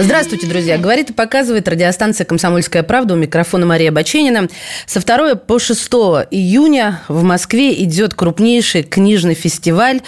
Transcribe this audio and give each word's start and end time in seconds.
Здравствуйте, 0.00 0.46
друзья. 0.46 0.78
Говорит 0.78 1.10
и 1.10 1.12
показывает 1.12 1.66
радиостанция 1.66 2.24
«Комсомольская 2.24 2.84
правда» 2.84 3.14
у 3.14 3.16
микрофона 3.16 3.66
Мария 3.66 3.90
Баченина. 3.90 4.46
Со 4.86 5.00
2 5.04 5.34
по 5.34 5.58
6 5.58 5.88
июня 6.30 7.02
в 7.08 7.24
Москве 7.24 7.74
идет 7.82 8.14
крупнейший 8.14 8.84
книжный 8.84 9.34
фестиваль, 9.34 10.00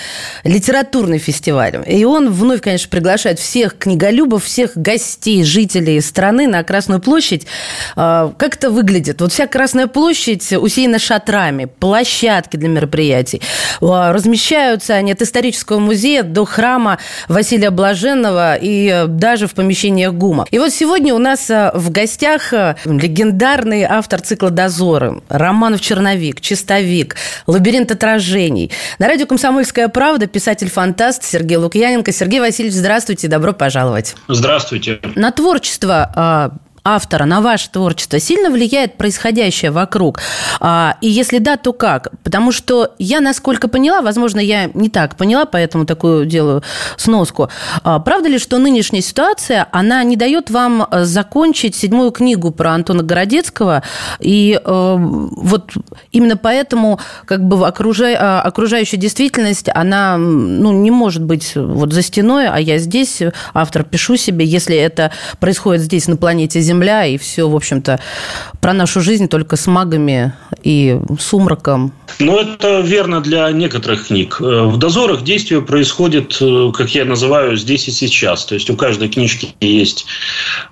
литературный 0.45 1.19
фестиваль. 1.19 1.83
И 1.88 2.05
он 2.05 2.30
вновь, 2.30 2.61
конечно, 2.61 2.88
приглашает 2.88 3.41
всех 3.41 3.77
книголюбов, 3.78 4.45
всех 4.45 4.77
гостей, 4.77 5.42
жителей 5.42 6.00
страны 6.00 6.47
на 6.47 6.62
Красную 6.62 7.00
площадь. 7.00 7.48
А, 7.97 8.33
как 8.38 8.55
это 8.55 8.70
выглядит? 8.70 9.20
Вот 9.20 9.33
вся 9.33 9.48
Красная 9.48 9.88
площадь 9.88 10.52
усеяна 10.52 11.00
шатрами, 11.00 11.64
площадки 11.64 12.56
для 12.56 12.69
мероприятий. 12.69 13.42
А, 13.80 14.12
размещаются 14.12 14.95
они 14.95 15.11
от 15.11 15.20
исторического 15.20 15.80
музея 15.80 16.22
до 16.22 16.45
храма 16.45 16.98
Василия 17.27 17.70
Блаженного 17.70 18.55
и 18.55 19.06
даже 19.09 19.48
в 19.48 19.55
помещении 19.55 19.80
помещениях 19.80 20.12
ГУМа. 20.12 20.47
И 20.51 20.59
вот 20.59 20.73
сегодня 20.73 21.15
у 21.15 21.19
нас 21.19 21.48
э, 21.51 21.70
в 21.75 21.91
гостях 21.91 22.52
э, 22.52 22.77
легендарный 22.84 23.84
автор 23.84 24.20
цикла 24.20 24.51
«Дозоры» 24.51 25.23
Романов 25.29 25.81
Черновик, 25.81 26.41
Чистовик, 26.41 27.17
«Лабиринт 27.47 27.91
отражений». 27.91 28.70
На 28.98 29.09
радио 29.09 29.27
«Комсомольская 29.27 29.89
правда» 29.89 30.27
писатель-фантаст 30.27 31.25
Сергей 31.25 31.56
Лукьяненко. 31.56 32.12
Сергей 32.12 32.41
Васильевич, 32.41 32.77
здравствуйте, 32.77 33.28
добро 33.28 33.53
пожаловать. 33.53 34.17
Здравствуйте. 34.28 35.00
На 35.14 35.33
творчество 35.33 36.12
а, 36.15 36.50
автора 36.84 37.25
на 37.25 37.41
ваше 37.41 37.70
творчество 37.70 38.19
сильно 38.19 38.50
влияет 38.50 38.97
происходящее 38.97 39.70
вокруг? 39.70 40.20
А, 40.61 40.97
и 41.00 41.09
если 41.09 41.39
да, 41.39 41.56
то 41.56 41.72
как? 41.72 42.09
Потому 42.22 42.53
что 42.53 42.95
я, 42.98 43.20
насколько 43.20 43.69
поняла, 43.69 44.03
возможно, 44.03 44.41
я 44.41 44.70
не 44.75 44.89
так 44.89 45.17
поняла, 45.17 45.45
поэтому 45.45 45.87
такую 45.87 46.27
делаю 46.27 46.62
сноску. 46.97 47.48
А, 47.83 47.98
правда 47.98 48.28
ли, 48.28 48.39
что 48.39 48.59
нынешняя 48.59 49.03
ситуация, 49.03 49.67
она 49.72 50.03
не 50.05 50.17
дает 50.17 50.50
вам 50.50 50.87
э, 50.91 51.05
закончить 51.05 51.75
седьмую 51.75 52.11
книгу 52.11 52.50
про 52.50 52.72
Антона 52.72 53.03
Городецкого, 53.03 53.83
и 54.19 54.61
э, 54.62 54.97
вот 54.98 55.72
именно 56.12 56.37
поэтому 56.37 57.00
как 57.27 57.47
бы 57.47 57.67
окружа... 57.67 58.17
А, 58.19 58.41
окружающая 58.42 58.97
действительность, 58.97 59.69
она 59.75 60.17
ну, 60.17 60.72
не 60.72 60.91
может 60.91 61.22
быть 61.22 61.53
вот 61.55 61.92
за 61.92 62.03
стеной, 62.03 62.48
а 62.48 62.59
я 62.59 62.78
здесь, 62.78 63.22
автор, 63.55 63.84
пишу 63.84 64.17
себе, 64.17 64.44
если 64.44 64.77
это 64.77 65.12
происходит 65.39 65.83
здесь, 65.83 66.09
на 66.09 66.17
планете 66.17 66.61
Земля, 66.61 66.69
Земля, 66.70 67.04
и 67.04 67.18
все, 67.18 67.48
в 67.48 67.56
общем-то, 67.56 67.98
про 68.60 68.72
нашу 68.72 69.00
жизнь 69.00 69.28
только 69.28 69.56
с 69.56 69.66
магами 69.66 70.32
и 70.62 71.00
сумраком. 71.18 71.92
Ну, 72.20 72.38
это 72.38 72.80
верно 72.80 73.20
для 73.20 73.50
некоторых 73.50 74.08
книг. 74.08 74.36
Э, 74.40 74.64
в 74.64 74.76
«Дозорах» 74.76 75.22
действие 75.22 75.62
происходит, 75.62 76.36
э, 76.41 76.70
как 76.72 76.94
я 76.94 77.04
называю, 77.04 77.56
здесь 77.56 77.88
и 77.88 77.91
сейчас. 77.91 78.44
То 78.44 78.54
есть, 78.54 78.70
у 78.70 78.76
каждой 78.76 79.08
книжки 79.08 79.48
есть 79.60 80.06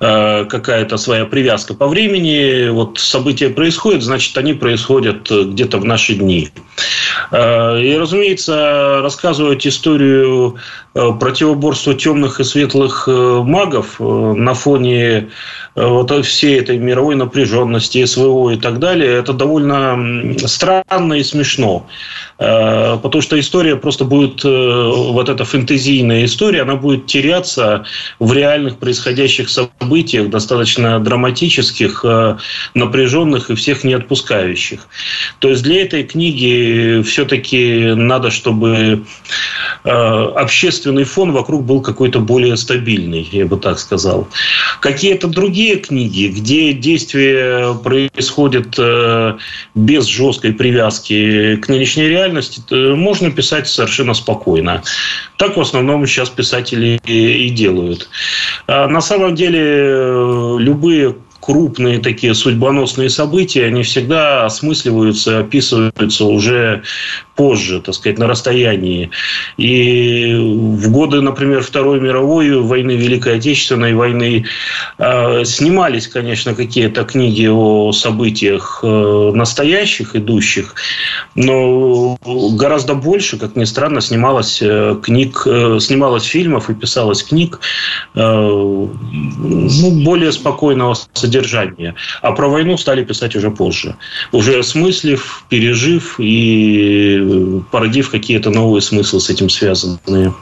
э, 0.00 0.44
какая-то 0.44 0.98
своя 0.98 1.24
привязка 1.24 1.74
по 1.74 1.88
времени. 1.88 2.69
Вот 2.69 2.98
события 2.98 3.48
происходят, 3.48 4.02
значит, 4.02 4.36
они 4.38 4.52
происходят 4.52 5.30
где-то 5.30 5.78
в 5.78 5.84
наши 5.84 6.14
дни. 6.14 6.50
И, 7.32 7.96
разумеется, 7.98 9.00
рассказывать 9.03 9.66
историю 9.66 10.56
противоборства 10.94 11.94
темных 11.94 12.41
и 12.41 12.44
светлых 12.44 13.08
магов 13.08 13.97
на 13.98 14.54
фоне 14.54 15.28
вот 15.91 16.26
всей 16.26 16.59
этой 16.59 16.78
мировой 16.78 17.15
напряженности, 17.16 18.04
СВО 18.04 18.50
и 18.50 18.56
так 18.56 18.78
далее, 18.78 19.12
это 19.19 19.32
довольно 19.32 20.37
странно 20.47 21.15
и 21.15 21.22
смешно. 21.22 21.87
Э, 22.38 22.99
потому 23.03 23.21
что 23.21 23.38
история 23.38 23.76
просто 23.76 24.04
будет, 24.04 24.44
э, 24.44 24.49
вот 24.49 25.28
эта 25.28 25.44
фэнтезийная 25.44 26.25
история, 26.25 26.62
она 26.62 26.76
будет 26.76 27.06
теряться 27.06 27.84
в 28.21 28.32
реальных 28.32 28.78
происходящих 28.78 29.49
событиях, 29.49 30.31
достаточно 30.31 31.00
драматических, 31.00 32.04
э, 32.04 32.37
напряженных 32.75 33.50
и 33.50 33.54
всех 33.56 33.82
не 33.82 33.94
отпускающих. 33.94 34.87
То 35.41 35.50
есть 35.50 35.62
для 35.65 35.82
этой 35.82 36.04
книги 36.04 37.03
все-таки 37.03 37.94
надо, 37.94 38.31
чтобы 38.31 39.05
общественный 39.84 41.05
фон 41.05 41.32
вокруг 41.32 41.65
был 41.65 41.81
какой-то 41.81 42.20
более 42.20 42.56
стабильный, 42.56 43.26
я 43.32 43.47
бы 43.47 43.56
так 43.56 43.78
сказал. 43.78 44.28
Какие-то 44.81 45.28
другие 45.28 45.76
книги, 45.76 46.28
где 46.28 46.72
действие 46.72 47.78
происходит 47.82 48.78
без 49.75 50.06
жесткой 50.06 50.53
привязки 50.53 51.56
к 51.56 51.69
нынешней 51.69 52.09
реальности, 52.09 52.28
реальности 52.28 52.62
можно 52.94 53.31
писать 53.31 53.69
совершенно 53.69 54.15
спокойно. 54.15 54.83
Так 55.37 55.56
в 55.56 55.61
основном 55.61 56.06
сейчас 56.06 56.28
писатели 56.31 57.00
и 57.05 57.50
делают. 57.50 58.09
А 58.66 58.87
на 58.89 59.00
самом 59.00 59.34
деле 59.34 59.61
э, 59.62 60.56
любые 60.59 61.17
крупные 61.48 61.98
такие 61.98 62.34
судьбоносные 62.34 63.09
события, 63.09 63.64
они 63.64 63.82
всегда 63.82 64.44
осмысливаются, 64.44 65.38
описываются 65.38 66.26
уже 66.26 66.82
позже, 67.36 67.81
так 67.81 67.94
сказать, 67.94 68.19
на 68.19 68.26
расстоянии. 68.26 69.10
И 69.56 70.34
в 70.34 70.91
годы, 70.91 71.22
например, 71.22 71.62
Второй 71.62 72.00
мировой 72.00 72.60
войны, 72.60 72.91
Великой 72.91 73.37
Отечественной 73.37 73.94
войны 73.94 74.44
э, 74.98 75.44
снимались, 75.47 76.06
конечно, 76.06 76.54
какие-то 76.54 77.04
книги 77.04 77.47
о 77.47 77.92
событиях 77.92 78.81
э, 78.82 79.31
настоящих, 79.34 80.16
идущих, 80.16 80.75
но 81.34 82.19
гораздо 82.26 82.94
больше, 82.94 83.38
как 83.38 83.56
ни 83.56 83.64
странно, 83.64 84.03
снималось 84.03 84.58
э, 84.60 84.97
книг, 85.03 85.47
снималось 85.81 86.25
фильмов 86.25 86.69
и 86.69 86.75
писалось 86.75 87.22
книг 87.22 87.60
ну, 88.14 88.91
более 90.04 90.32
спокойного 90.32 90.94
содержания. 91.14 91.38
А 92.22 92.32
про 92.32 92.49
войну 92.49 92.76
стали 92.76 93.04
писать 93.04 93.37
уже 93.37 93.50
позже. 93.50 93.97
Уже 94.32 94.59
осмыслив, 94.59 95.44
пережив 95.49 96.16
и 96.19 97.62
породив 97.71 98.10
какие-то 98.10 98.50
новые 98.50 98.82
смыслы 98.82 99.21
с 99.21 99.31
этим 99.31 99.49
связанные. 99.49 100.34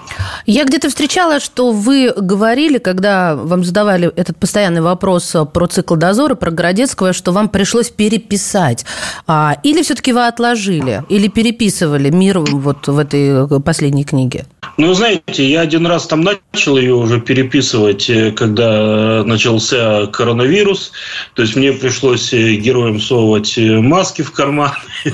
Я 0.46 0.64
где-то 0.64 0.88
встречала, 0.88 1.40
что 1.40 1.72
вы 1.72 2.12
говорили, 2.16 2.78
когда 2.78 3.36
вам 3.36 3.64
задавали 3.64 4.10
этот 4.16 4.38
постоянный 4.38 4.80
вопрос 4.80 5.34
про 5.52 5.66
цикл 5.66 5.96
дозора, 5.96 6.34
про 6.34 6.50
Городецкого, 6.50 7.12
что 7.12 7.32
вам 7.32 7.48
пришлось 7.48 7.90
переписать. 7.90 8.84
А, 9.26 9.56
или 9.62 9.82
все-таки 9.82 10.12
вы 10.12 10.26
отложили, 10.26 11.04
или 11.08 11.28
переписывали 11.28 12.10
мир 12.10 12.38
вот 12.38 12.88
в 12.88 12.98
этой 12.98 13.60
последней 13.60 14.04
книге? 14.04 14.46
Ну, 14.78 14.92
знаете, 14.92 15.48
я 15.48 15.62
один 15.62 15.86
раз 15.86 16.06
там 16.06 16.20
начал 16.20 16.76
ее 16.76 16.94
уже 16.94 17.20
переписывать, 17.20 18.10
э, 18.10 18.30
когда 18.32 19.22
начался 19.24 20.06
коронавирус. 20.06 20.85
То 21.34 21.42
есть 21.42 21.56
мне 21.56 21.72
пришлось 21.72 22.32
э, 22.32 22.54
героям 22.54 23.00
совывать 23.00 23.56
э, 23.58 23.80
маски 23.80 24.22
в 24.22 24.32
карман 24.32 24.72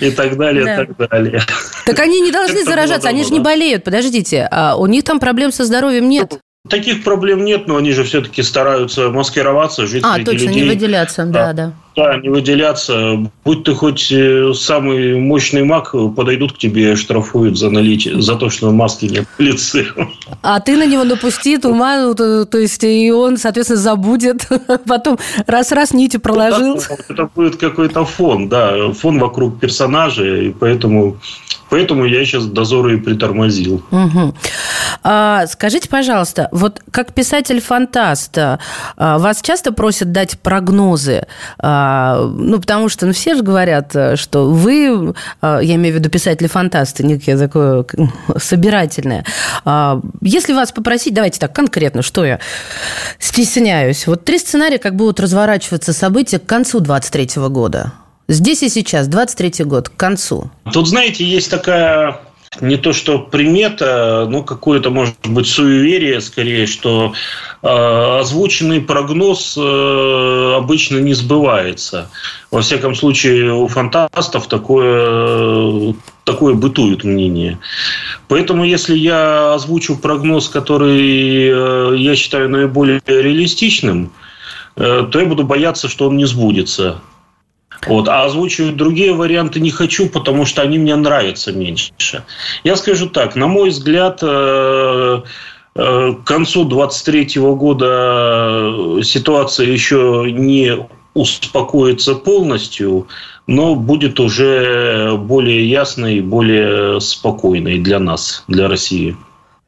и 0.00 0.10
так 0.10 0.36
далее, 0.36 0.86
так 0.86 1.10
далее. 1.10 1.42
Так 1.86 1.98
они 2.00 2.20
не 2.20 2.30
должны 2.30 2.64
заражаться, 2.64 3.08
они 3.08 3.24
же 3.24 3.30
не 3.30 3.40
болеют, 3.40 3.84
подождите. 3.84 4.48
А 4.50 4.76
у 4.76 4.86
них 4.86 5.04
там 5.04 5.20
проблем 5.20 5.52
со 5.52 5.64
здоровьем 5.64 6.08
нет? 6.08 6.38
Таких 6.68 7.04
проблем 7.04 7.44
нет, 7.44 7.66
но 7.66 7.76
они 7.76 7.92
же 7.92 8.04
все-таки 8.04 8.42
стараются 8.42 9.10
маскироваться, 9.10 9.86
жить 9.86 10.02
а, 10.02 10.14
среди 10.14 10.24
точно, 10.24 10.46
людей. 10.46 10.62
не 10.62 10.68
выделяться, 10.68 11.24
да, 11.26 11.52
да. 11.52 11.52
Да, 11.52 11.72
не 11.96 12.28
выделяться. 12.28 13.30
Будь 13.44 13.64
ты 13.64 13.74
хоть 13.74 14.10
э, 14.10 14.52
самый 14.54 15.18
мощный 15.18 15.64
маг, 15.64 15.94
подойдут 16.16 16.52
к 16.54 16.58
тебе 16.58 16.92
и 16.92 16.96
штрафуют 16.96 17.58
за 17.58 17.70
наличие, 17.70 18.20
за 18.20 18.36
то, 18.36 18.50
что 18.50 18.70
маски 18.70 19.06
нет 19.06 19.26
в 19.38 19.40
лице. 19.40 19.86
А 20.42 20.60
ты 20.60 20.76
на 20.76 20.86
него 20.86 21.04
напусти 21.04 21.58
туман, 21.58 22.14
то, 22.14 22.44
то 22.44 22.58
есть 22.58 22.82
и 22.84 23.10
он, 23.10 23.36
соответственно, 23.36 23.80
забудет. 23.80 24.48
Потом 24.86 25.18
раз-раз 25.46 25.92
нити 25.92 26.16
проложил. 26.16 26.80
Это 27.08 27.30
будет 27.34 27.56
какой-то 27.56 28.04
фон, 28.04 28.48
да, 28.48 28.92
фон 28.92 29.18
вокруг 29.18 29.60
персонажа, 29.60 30.24
и 30.24 30.50
поэтому 30.50 31.16
Поэтому 31.74 32.04
я 32.04 32.24
сейчас 32.24 32.46
дозоры 32.46 32.94
и 32.94 33.00
притормозил. 33.00 33.82
Угу. 33.90 34.34
А, 35.02 35.46
скажите, 35.48 35.88
пожалуйста, 35.88 36.48
вот 36.52 36.80
как 36.92 37.12
писатель-фантаст, 37.14 38.38
а, 38.38 38.58
вас 38.96 39.42
часто 39.42 39.72
просят 39.72 40.12
дать 40.12 40.38
прогнозы? 40.38 41.26
А, 41.58 41.83
А, 41.86 42.32
ну, 42.34 42.58
потому 42.60 42.88
что 42.88 43.04
ну, 43.04 43.12
все 43.12 43.34
же 43.34 43.42
говорят, 43.42 43.94
что 44.14 44.50
вы, 44.50 45.14
а, 45.42 45.60
я 45.60 45.74
имею 45.74 45.94
в 45.94 45.98
виду 45.98 46.08
писатели-фантасты, 46.08 47.04
некие 47.04 47.36
такое 47.36 47.84
собирательное. 48.38 49.24
А, 49.66 50.00
если 50.22 50.54
вас 50.54 50.72
попросить, 50.72 51.12
давайте 51.12 51.38
так 51.38 51.54
конкретно, 51.54 52.00
что 52.00 52.24
я 52.24 52.40
стесняюсь. 53.18 54.06
Вот 54.06 54.24
три 54.24 54.38
сценария, 54.38 54.78
как 54.78 54.96
будут 54.96 55.20
разворачиваться 55.20 55.92
события 55.92 56.38
к 56.38 56.46
концу 56.46 56.80
23 56.80 57.28
года. 57.48 57.92
Здесь 58.28 58.62
и 58.62 58.70
сейчас, 58.70 59.06
23 59.06 59.64
год, 59.64 59.90
к 59.90 59.96
концу. 59.96 60.50
Тут, 60.72 60.88
знаете, 60.88 61.24
есть 61.24 61.50
такая 61.50 62.18
не 62.60 62.76
то 62.76 62.92
что 62.92 63.18
примета, 63.18 64.26
но 64.28 64.42
какое-то, 64.42 64.90
может 64.90 65.14
быть, 65.24 65.46
суеверие, 65.46 66.20
скорее, 66.20 66.66
что 66.66 67.14
э, 67.62 68.18
озвученный 68.20 68.80
прогноз 68.80 69.56
э, 69.56 70.54
обычно 70.56 70.98
не 70.98 71.14
сбывается. 71.14 72.10
Во 72.50 72.60
всяком 72.60 72.94
случае, 72.94 73.52
у 73.52 73.66
фантастов 73.68 74.46
такое, 74.46 75.94
такое 76.24 76.54
бытует 76.54 77.04
мнение. 77.04 77.58
Поэтому, 78.28 78.64
если 78.64 78.96
я 78.96 79.54
озвучу 79.54 79.96
прогноз, 79.96 80.48
который 80.48 81.48
э, 81.48 81.96
я 81.96 82.16
считаю 82.16 82.48
наиболее 82.48 83.00
реалистичным, 83.06 84.12
э, 84.76 85.06
то 85.10 85.20
я 85.20 85.26
буду 85.26 85.44
бояться, 85.44 85.88
что 85.88 86.08
он 86.08 86.16
не 86.16 86.26
сбудется. 86.26 87.00
Вот. 87.86 88.08
А 88.08 88.24
озвучивать 88.24 88.76
другие 88.76 89.12
варианты 89.12 89.60
не 89.60 89.70
хочу, 89.70 90.08
потому 90.08 90.46
что 90.46 90.62
они 90.62 90.78
мне 90.78 90.96
нравятся 90.96 91.52
меньше. 91.52 91.92
Я 92.64 92.76
скажу 92.76 93.08
так, 93.08 93.36
на 93.36 93.46
мой 93.46 93.70
взгляд, 93.70 94.20
э, 94.22 95.22
э, 95.74 96.12
к 96.12 96.24
концу 96.24 96.64
23 96.64 97.40
года 97.54 99.00
ситуация 99.02 99.66
еще 99.66 100.26
не 100.30 100.86
успокоится 101.14 102.14
полностью, 102.14 103.06
но 103.46 103.74
будет 103.74 104.18
уже 104.20 105.16
более 105.16 105.68
ясной, 105.68 106.20
более 106.20 107.00
спокойной 107.00 107.78
для 107.78 107.98
нас, 107.98 108.44
для 108.48 108.68
России. 108.68 109.16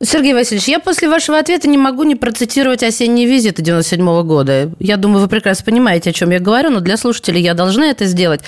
Сергей 0.02 0.34
Васильевич, 0.34 0.68
я 0.68 0.78
после 0.78 1.08
вашего 1.08 1.38
ответа 1.38 1.70
не 1.70 1.78
могу 1.78 2.02
не 2.02 2.16
процитировать 2.16 2.82
осенний 2.82 3.24
визит 3.24 3.62
97 3.62 4.06
-го 4.06 4.24
года. 4.24 4.70
Я 4.78 4.98
думаю, 4.98 5.22
вы 5.22 5.28
прекрасно 5.28 5.64
понимаете, 5.64 6.10
о 6.10 6.12
чем 6.12 6.30
я 6.32 6.38
говорю, 6.38 6.68
но 6.68 6.80
для 6.80 6.98
слушателей 6.98 7.40
я 7.40 7.54
должна 7.54 7.86
это 7.86 8.04
сделать. 8.04 8.42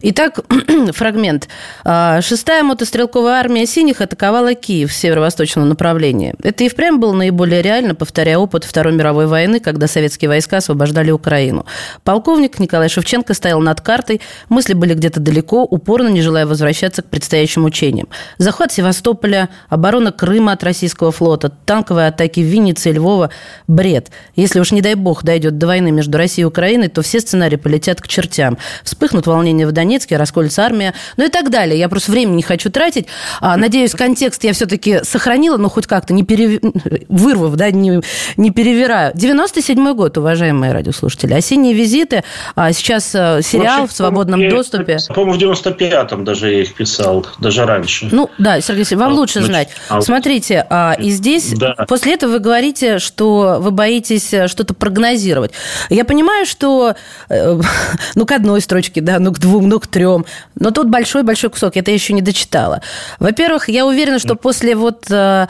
Итак, 0.00 0.40
фрагмент. 0.92 1.48
А, 1.84 2.20
шестая 2.20 2.64
мотострелковая 2.64 3.34
армия 3.34 3.64
«Синих» 3.64 4.00
атаковала 4.00 4.54
Киев 4.54 4.90
в 4.90 4.94
северо-восточном 4.94 5.68
направлении. 5.68 6.34
Это 6.42 6.64
и 6.64 6.68
впрямь 6.68 6.96
было 6.96 7.12
наиболее 7.12 7.62
реально, 7.62 7.94
повторяя 7.94 8.38
опыт 8.38 8.64
Второй 8.64 8.92
мировой 8.92 9.28
войны, 9.28 9.60
когда 9.60 9.86
советские 9.86 10.30
войска 10.30 10.56
освобождали 10.56 11.12
Украину. 11.12 11.64
Полковник 12.02 12.58
Николай 12.58 12.88
Шевченко 12.88 13.34
стоял 13.34 13.60
над 13.60 13.80
картой, 13.82 14.20
мысли 14.48 14.74
были 14.74 14.94
где-то 14.94 15.20
далеко, 15.20 15.62
упорно 15.62 16.08
не 16.08 16.22
желая 16.22 16.44
возвращаться 16.44 17.02
к 17.02 17.06
предстоящим 17.06 17.64
учениям. 17.66 18.08
Захват 18.38 18.72
Севастополя, 18.72 19.48
оборона 19.68 20.10
Крыма 20.10 20.50
от 20.50 20.64
российского 20.72 21.12
флота, 21.12 21.52
танковые 21.66 22.08
атаки 22.08 22.40
в 22.40 22.44
Виннице 22.44 22.88
и 22.90 22.92
Львова– 22.94 23.30
бред. 23.68 24.10
Если 24.36 24.58
уж, 24.58 24.72
не 24.72 24.80
дай 24.80 24.94
бог, 24.94 25.22
дойдет 25.22 25.58
до 25.58 25.66
войны 25.66 25.90
между 25.90 26.16
Россией 26.16 26.44
и 26.44 26.46
Украиной, 26.46 26.88
то 26.88 27.02
все 27.02 27.20
сценарии 27.20 27.56
полетят 27.56 28.00
к 28.00 28.08
чертям. 28.08 28.56
Вспыхнут 28.84 29.26
волнения 29.26 29.66
в 29.66 29.72
Донецке, 29.72 30.16
расколется 30.16 30.62
армия, 30.62 30.94
ну 31.18 31.26
и 31.26 31.28
так 31.28 31.50
далее. 31.50 31.78
Я 31.78 31.90
просто 31.90 32.10
времени 32.10 32.36
не 32.36 32.42
хочу 32.42 32.70
тратить. 32.70 33.06
А, 33.40 33.56
надеюсь, 33.58 33.92
контекст 33.92 34.42
я 34.44 34.54
все-таки 34.54 35.04
сохранила, 35.04 35.58
но 35.58 35.68
хоть 35.68 35.86
как-то, 35.86 36.14
не 36.14 36.24
перев... 36.24 36.60
вырвав, 37.08 37.54
да, 37.56 37.70
не, 37.70 38.00
не 38.38 38.50
перевираю. 38.50 39.12
97 39.14 39.94
год, 39.94 40.16
уважаемые 40.16 40.72
радиослушатели. 40.72 41.34
Осенние 41.34 41.74
визиты. 41.74 42.24
А 42.54 42.72
сейчас 42.72 43.14
э, 43.14 43.40
сериал 43.42 43.80
Вообще, 43.80 43.92
в 43.92 43.96
свободном 43.96 44.40
я, 44.40 44.50
доступе. 44.50 44.96
По-моему, 45.14 45.54
в 45.54 45.60
95-м 45.60 46.24
даже 46.24 46.50
я 46.50 46.62
их 46.62 46.74
писал, 46.74 47.26
даже 47.38 47.66
раньше. 47.66 48.08
Ну, 48.10 48.30
да, 48.38 48.60
Сергей 48.62 48.84
Сергеевич, 48.84 49.04
вам 49.04 49.12
а, 49.12 49.14
лучше 49.14 49.40
значит, 49.40 49.50
знать. 49.50 49.68
А, 49.88 50.00
Смотрите, 50.00 50.61
а, 50.68 50.96
и 50.98 51.10
здесь 51.10 51.52
да. 51.54 51.74
после 51.88 52.14
этого 52.14 52.32
вы 52.32 52.38
говорите, 52.38 52.98
что 52.98 53.58
вы 53.60 53.70
боитесь 53.70 54.32
э, 54.32 54.48
что-то 54.48 54.74
прогнозировать. 54.74 55.52
Я 55.90 56.04
понимаю, 56.04 56.46
что 56.46 56.94
э, 57.28 57.60
ну 58.14 58.26
к 58.26 58.32
одной 58.32 58.60
строчке, 58.60 59.00
да, 59.00 59.18
ну 59.18 59.32
к 59.32 59.38
двум, 59.38 59.68
ну 59.68 59.80
к 59.80 59.86
трем, 59.86 60.24
но 60.54 60.70
тут 60.70 60.88
большой-большой 60.88 61.50
кусок, 61.50 61.76
это 61.76 61.90
я 61.90 61.94
еще 61.94 62.12
не 62.12 62.22
дочитала. 62.22 62.82
Во-первых, 63.18 63.68
я 63.68 63.86
уверена, 63.86 64.18
что 64.18 64.34
после 64.34 64.74
вот 64.76 65.10
э, 65.10 65.46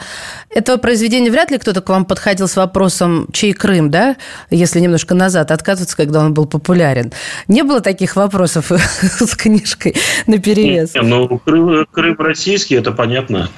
этого 0.49 0.77
произведения 0.77 1.31
вряд 1.31 1.51
ли 1.51 1.57
кто-то 1.57 1.81
к 1.81 1.89
вам 1.89 2.05
подходил 2.05 2.47
с 2.47 2.55
вопросом, 2.55 3.27
чей 3.31 3.53
Крым, 3.53 3.89
да, 3.89 4.15
если 4.49 4.79
немножко 4.79 5.15
назад 5.15 5.51
откатываться, 5.51 5.95
когда 5.95 6.19
он 6.21 6.33
был 6.33 6.45
популярен. 6.45 7.13
Не 7.47 7.63
было 7.63 7.81
таких 7.81 8.15
вопросов 8.15 8.71
с 9.19 9.35
книжкой 9.35 9.95
на 10.27 10.39
перевес? 10.39 10.91
Ну, 10.95 11.39
Крым, 11.39 11.85
Крым 11.91 12.15
российский, 12.19 12.75
это 12.75 12.91
понятно. 12.91 13.49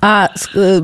А, 0.00 0.30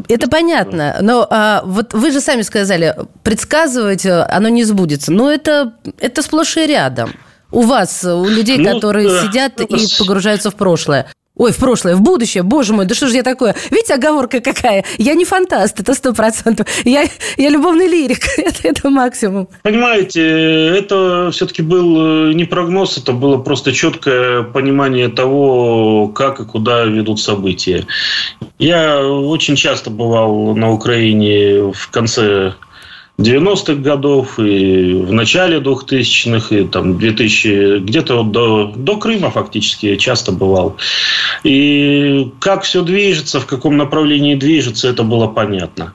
это 0.08 0.28
понятно, 0.28 0.96
но 1.00 1.26
а, 1.30 1.62
вот 1.64 1.92
вы 1.92 2.10
же 2.10 2.20
сами 2.20 2.42
сказали, 2.42 2.96
предсказывать 3.22 4.06
э, 4.06 4.22
оно 4.22 4.48
не 4.48 4.64
сбудется. 4.64 5.12
Но 5.12 5.30
это, 5.30 5.74
это 5.98 6.22
сплошь 6.22 6.56
и 6.56 6.66
рядом. 6.66 7.14
У 7.50 7.62
вас, 7.62 8.04
у 8.04 8.24
людей, 8.24 8.58
ну, 8.58 8.74
которые 8.74 9.08
да. 9.08 9.22
сидят 9.22 9.60
и 9.60 9.98
погружаются 9.98 10.50
в 10.50 10.54
прошлое. 10.54 11.06
Ой, 11.34 11.50
в 11.50 11.56
прошлое, 11.56 11.96
в 11.96 12.02
будущее, 12.02 12.43
боже 12.43 12.75
мой, 12.75 12.84
да 12.84 12.94
что 12.94 13.06
же 13.06 13.14
я 13.17 13.23
такое? 13.23 13.56
Видите, 13.70 13.94
оговорка 13.94 14.40
какая? 14.40 14.84
Я 14.99 15.14
не 15.14 15.25
фантаст, 15.25 15.81
это 15.81 15.94
сто 15.94 16.12
процентов. 16.12 16.67
Я, 16.84 17.05
я 17.38 17.49
любовный 17.49 17.88
лирик, 17.88 18.19
это, 18.37 18.69
это 18.69 18.90
максимум. 18.90 19.49
Понимаете, 19.62 20.20
это 20.23 21.31
все-таки 21.32 21.62
был 21.62 22.29
э, 22.29 22.34
не 22.34 22.44
прогноз, 22.44 22.99
это 22.99 23.12
было 23.12 23.38
просто 23.38 23.73
четкое 23.73 24.43
понимание 24.43 25.08
того, 25.08 26.08
как 26.08 26.40
и 26.40 26.44
куда 26.44 26.84
ведут 26.84 27.19
события. 27.19 27.87
Я 28.58 29.02
очень 29.02 29.56
часто 29.56 29.88
бывал 29.88 30.55
на 30.55 30.70
Украине 30.70 31.73
в 31.73 31.88
конце 31.90 32.52
90-х 33.18 33.74
годов 33.74 34.38
и 34.38 34.94
в 34.94 35.12
начале 35.12 35.58
2000-х, 35.58 36.54
и 36.54 36.64
там 36.64 36.98
2000, 36.98 37.80
где-то 37.80 38.22
вот 38.22 38.32
до, 38.32 38.72
до 38.74 38.96
Крыма 38.96 39.30
фактически 39.30 39.86
я 39.86 39.96
часто 39.96 40.32
бывал. 40.32 40.76
И 41.44 42.30
как 42.40 42.62
все 42.62 42.82
движется, 42.82 43.40
в 43.40 43.46
каком 43.46 43.76
направлении 43.76 44.34
движется, 44.34 44.88
это 44.88 45.02
было 45.02 45.26
понятно. 45.26 45.94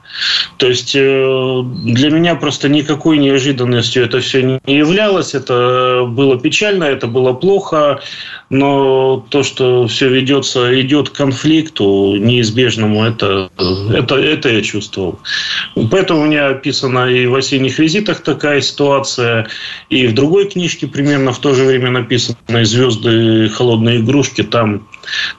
То 0.57 0.67
есть 0.67 0.95
э, 0.95 1.63
для 1.83 2.09
меня 2.11 2.35
просто 2.35 2.69
никакой 2.69 3.17
неожиданностью 3.17 4.03
это 4.03 4.19
все 4.19 4.43
не 4.43 4.59
являлось. 4.65 5.33
Это 5.33 6.05
было 6.07 6.39
печально, 6.39 6.83
это 6.85 7.07
было 7.07 7.33
плохо 7.33 7.99
но 8.49 9.25
то, 9.29 9.43
что 9.43 9.87
все 9.87 10.09
ведется, 10.09 10.79
идет 10.81 11.09
к 11.09 11.13
конфликту 11.13 12.15
неизбежному, 12.17 13.03
это, 13.03 13.49
это, 13.93 14.15
это 14.15 14.49
я 14.49 14.61
чувствовал. 14.61 15.19
Поэтому 15.91 16.21
у 16.21 16.25
меня 16.25 16.49
описана 16.49 17.06
и 17.07 17.25
в 17.25 17.35
осенних 17.35 17.79
визитах 17.79 18.21
такая 18.21 18.61
ситуация, 18.61 19.47
и 19.89 20.07
в 20.07 20.13
другой 20.13 20.49
книжке 20.49 20.87
примерно 20.87 21.31
в 21.31 21.39
то 21.39 21.53
же 21.53 21.63
время 21.63 21.91
написано 21.91 22.37
«Звезды. 22.63 23.49
Холодные 23.49 23.99
игрушки». 23.99 24.43
Там, 24.43 24.87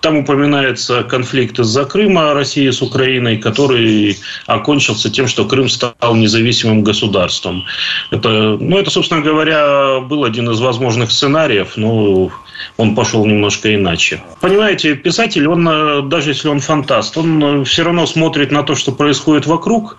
там 0.00 0.18
упоминается 0.18 1.02
конфликт 1.02 1.58
из-за 1.58 1.84
Крыма 1.84 2.34
России 2.34 2.70
с 2.70 2.82
Украиной, 2.82 3.38
который 3.38 4.16
окончился 4.46 5.10
тем, 5.10 5.28
что 5.28 5.44
Крым 5.44 5.68
стал 5.68 6.14
независимым 6.14 6.82
государством. 6.82 7.64
Это, 8.10 8.56
ну, 8.60 8.78
это, 8.78 8.90
собственно 8.90 9.20
говоря, 9.20 10.00
был 10.00 10.24
один 10.24 10.50
из 10.50 10.60
возможных 10.60 11.10
сценариев, 11.10 11.76
но 11.76 12.30
он 12.76 12.94
пошел 12.94 13.24
немножко 13.26 13.74
иначе. 13.74 14.22
Понимаете, 14.40 14.94
писатель, 14.94 15.46
он, 15.48 15.68
э, 15.68 16.02
даже 16.02 16.30
если 16.30 16.48
он 16.48 16.60
фантаст, 16.60 17.16
он 17.16 17.62
э, 17.62 17.64
все 17.64 17.82
равно 17.84 18.06
смотрит 18.06 18.52
на 18.52 18.62
то, 18.62 18.74
что 18.74 18.92
происходит 18.92 19.46
вокруг, 19.46 19.98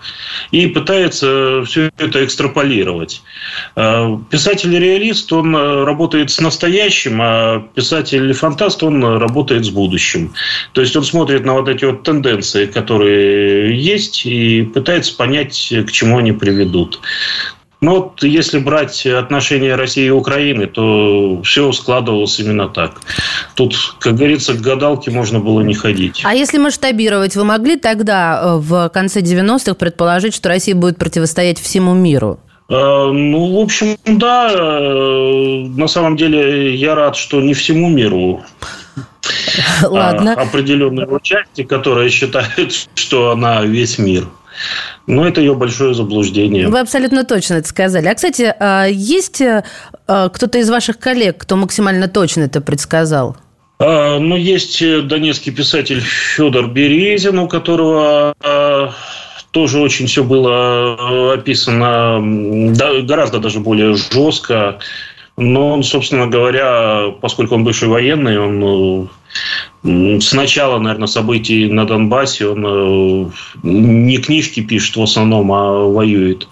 и 0.51 0.67
пытается 0.67 1.63
все 1.65 1.89
это 1.97 2.23
экстраполировать. 2.23 3.21
Э, 3.75 4.17
Писатель-реалист, 4.29 5.31
он 5.33 5.55
работает 5.55 6.31
с 6.31 6.39
настоящим, 6.39 7.19
а 7.21 7.59
писатель-фантаст, 7.75 8.83
он 8.83 9.03
работает 9.03 9.65
с 9.65 9.69
будущим. 9.69 10.33
То 10.73 10.81
есть 10.81 10.95
он 10.95 11.03
смотрит 11.03 11.45
на 11.45 11.53
вот 11.53 11.67
эти 11.67 11.85
вот 11.85 12.03
тенденции, 12.03 12.65
которые 12.65 13.77
есть, 13.77 14.25
и 14.25 14.63
пытается 14.63 15.15
понять, 15.15 15.73
к 15.87 15.91
чему 15.91 16.17
они 16.17 16.31
приведут. 16.31 16.99
Ну 17.81 17.91
вот 17.95 18.23
если 18.23 18.59
брать 18.59 19.05
отношения 19.05 19.75
России 19.75 20.07
и 20.07 20.09
Украины, 20.09 20.67
то 20.67 21.41
все 21.43 21.71
складывалось 21.71 22.37
именно 22.39 22.67
так. 22.67 23.01
Тут, 23.55 23.75
как 23.99 24.15
говорится, 24.15 24.53
к 24.53 24.59
гадалке 24.59 25.11
можно 25.11 25.39
было 25.39 25.61
не 25.61 25.73
ходить. 25.73 26.21
А 26.25 26.33
если 26.33 26.57
масштабировать, 26.57 27.37
вы 27.37 27.45
могли 27.45 27.77
тогда 27.77 28.41
э, 28.41 28.57
в 28.57 28.89
конце 28.89 29.21
90-х 29.21 29.75
предположить, 29.75 30.35
что 30.35 30.49
Россия 30.49 30.75
будет 30.75 30.97
противостоять 30.97 31.57
всему 31.57 31.93
миру? 31.93 32.39
Э, 32.67 33.11
ну, 33.13 33.57
в 33.57 33.59
общем, 33.59 33.97
да. 34.05 34.51
Э, 34.51 35.65
на 35.69 35.87
самом 35.87 36.17
деле 36.17 36.75
я 36.75 36.95
рад, 36.95 37.15
что 37.15 37.39
не 37.39 37.53
всему 37.53 37.87
миру. 37.87 38.43
Ладно. 39.83 40.35
А 40.37 40.41
определенной 40.41 41.07
части, 41.21 41.63
которая 41.63 42.09
считает, 42.09 42.87
что 42.93 43.31
она 43.31 43.63
весь 43.63 43.97
мир. 43.97 44.27
Но 45.07 45.27
это 45.27 45.41
ее 45.41 45.55
большое 45.55 45.93
заблуждение. 45.93 46.67
Вы 46.67 46.79
абсолютно 46.79 47.23
точно 47.23 47.55
это 47.55 47.67
сказали. 47.67 48.07
А, 48.07 48.15
кстати, 48.15 48.53
а, 48.59 48.85
есть 48.85 49.41
э, 49.41 49.63
э, 50.07 50.29
кто-то 50.33 50.57
из 50.57 50.69
ваших 50.69 50.99
коллег, 50.99 51.37
кто 51.37 51.55
максимально 51.55 52.07
точно 52.07 52.43
это 52.43 52.61
предсказал? 52.61 53.37
А, 53.79 54.19
ну, 54.19 54.35
есть 54.35 54.83
донецкий 55.07 55.51
писатель 55.51 56.01
Федор 56.01 56.69
Березин, 56.69 57.39
у 57.39 57.47
которого 57.47 58.35
а, 58.43 58.93
тоже 59.51 59.79
очень 59.79 60.07
все 60.07 60.23
было 60.23 61.33
описано 61.33 62.21
гораздо 63.05 63.39
даже 63.39 63.59
более 63.59 63.95
жестко. 63.95 64.79
Но 65.37 65.69
он, 65.69 65.83
собственно 65.83 66.27
говоря, 66.27 67.13
поскольку 67.21 67.55
он 67.55 67.63
бывший 67.63 67.87
военный, 67.87 68.37
он 68.37 69.09
с 69.81 70.33
начала, 70.33 70.77
наверное, 70.77 71.07
событий 71.07 71.67
на 71.71 71.85
Донбассе 71.85 72.47
он 72.47 72.65
э, 72.65 73.29
не 73.63 74.17
книжки 74.17 74.59
пишет 74.59 74.97
в 74.97 75.01
основном, 75.01 75.53
а 75.53 75.87
воюет. 75.87 76.49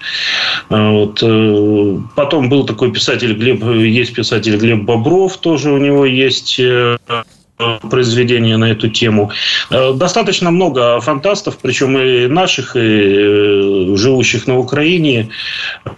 Э, 0.70 0.90
вот. 0.92 1.20
Э, 1.22 1.98
потом 2.16 2.48
был 2.48 2.66
такой 2.66 2.92
писатель 2.92 3.34
Глеб, 3.34 3.64
есть 3.64 4.14
писатель 4.14 4.56
Глеб 4.56 4.84
Бобров, 4.84 5.38
тоже 5.38 5.72
у 5.72 5.78
него 5.78 6.06
есть 6.06 6.62
произведения 7.58 8.58
на 8.58 8.66
эту 8.66 8.90
тему. 8.90 9.32
Э, 9.72 9.94
достаточно 9.94 10.52
много 10.52 11.00
фантастов, 11.02 11.58
причем 11.62 11.98
и 11.98 12.28
наших, 12.28 12.76
и 12.76 12.80
э, 12.80 13.96
живущих 13.96 14.48
на 14.48 14.58
Украине, 14.58 15.30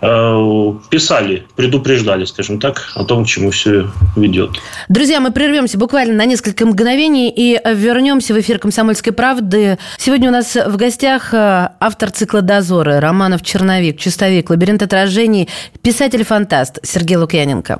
э, 0.01 0.73
писали, 0.89 1.45
предупреждали, 1.55 2.25
скажем 2.25 2.59
так, 2.59 2.91
о 2.95 3.03
том, 3.03 3.25
к 3.25 3.27
чему 3.27 3.51
все 3.51 3.87
ведет. 4.15 4.51
Друзья, 4.87 5.19
мы 5.19 5.31
прервемся 5.31 5.77
буквально 5.77 6.13
на 6.13 6.25
несколько 6.25 6.65
мгновений 6.65 7.29
и 7.35 7.59
вернемся 7.65 8.33
в 8.33 8.39
эфир 8.39 8.59
«Комсомольской 8.59 9.13
правды». 9.13 9.77
Сегодня 9.97 10.29
у 10.29 10.31
нас 10.31 10.55
в 10.55 10.77
гостях 10.77 11.33
автор 11.33 12.11
цикла 12.11 12.41
«Дозоры» 12.41 12.99
Романов 12.99 13.43
Черновик, 13.43 13.99
Чистовик, 13.99 14.49
Лабиринт 14.49 14.81
отражений, 14.81 15.49
писатель-фантаст 15.81 16.79
Сергей 16.83 17.17
Лукьяненко. 17.17 17.79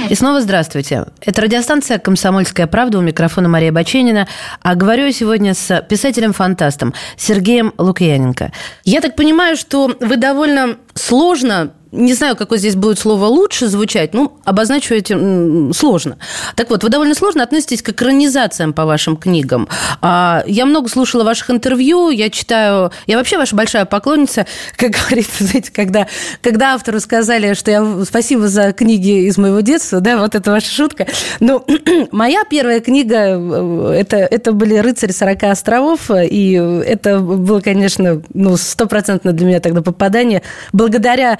И 0.11 0.15
снова 0.15 0.41
здравствуйте. 0.41 1.05
Это 1.21 1.41
радиостанция 1.41 1.97
«Комсомольская 1.97 2.67
правда» 2.67 2.97
у 2.97 3.01
микрофона 3.01 3.47
Мария 3.47 3.71
Баченина. 3.71 4.27
А 4.61 4.75
говорю 4.75 5.09
сегодня 5.13 5.53
с 5.53 5.81
писателем-фантастом 5.87 6.93
Сергеем 7.15 7.73
Лукьяненко. 7.77 8.51
Я 8.83 8.99
так 8.99 9.15
понимаю, 9.15 9.55
что 9.55 9.95
вы 10.01 10.17
довольно 10.17 10.75
сложно 10.95 11.71
не 11.91 12.13
знаю, 12.13 12.35
какое 12.35 12.57
здесь 12.57 12.75
будет 12.75 12.99
слово 12.99 13.25
лучше 13.25 13.67
звучать, 13.67 14.13
ну, 14.13 14.37
обозначу 14.45 14.93
этим 14.93 15.73
сложно. 15.73 16.17
Так 16.55 16.69
вот, 16.69 16.83
вы 16.83 16.89
довольно 16.89 17.15
сложно 17.15 17.43
относитесь 17.43 17.81
к 17.81 17.89
экранизациям 17.89 18.71
по 18.73 18.85
вашим 18.85 19.17
книгам. 19.17 19.67
А, 20.01 20.43
я 20.47 20.65
много 20.65 20.87
слушала 20.87 21.23
ваших 21.23 21.49
интервью, 21.49 22.09
я 22.09 22.29
читаю... 22.29 22.91
Я 23.07 23.17
вообще 23.17 23.37
ваша 23.37 23.55
большая 23.55 23.85
поклонница, 23.85 24.45
как 24.77 24.91
говорится, 24.91 25.43
знаете, 25.43 25.71
когда, 25.73 26.07
когда 26.41 26.75
автору 26.75 26.99
сказали, 27.01 27.53
что 27.53 27.71
я 27.71 28.05
спасибо 28.05 28.47
за 28.47 28.71
книги 28.71 29.27
из 29.27 29.37
моего 29.37 29.59
детства, 29.59 29.99
да, 30.01 30.17
вот 30.17 30.35
это 30.35 30.51
ваша 30.51 30.69
шутка. 30.69 31.07
Ну, 31.39 31.65
моя 32.11 32.43
первая 32.49 32.79
книга, 32.79 33.37
э, 33.37 33.95
это, 33.99 34.17
это 34.17 34.51
были 34.51 34.75
«Рыцари 34.77 35.11
40 35.11 35.43
островов», 35.43 36.11
и 36.11 36.53
это 36.53 37.19
было, 37.19 37.61
конечно, 37.61 38.21
ну, 38.33 38.57
стопроцентно 38.57 39.33
для 39.33 39.47
меня 39.47 39.59
тогда 39.59 39.81
попадание. 39.81 40.41
Благодаря 40.73 41.39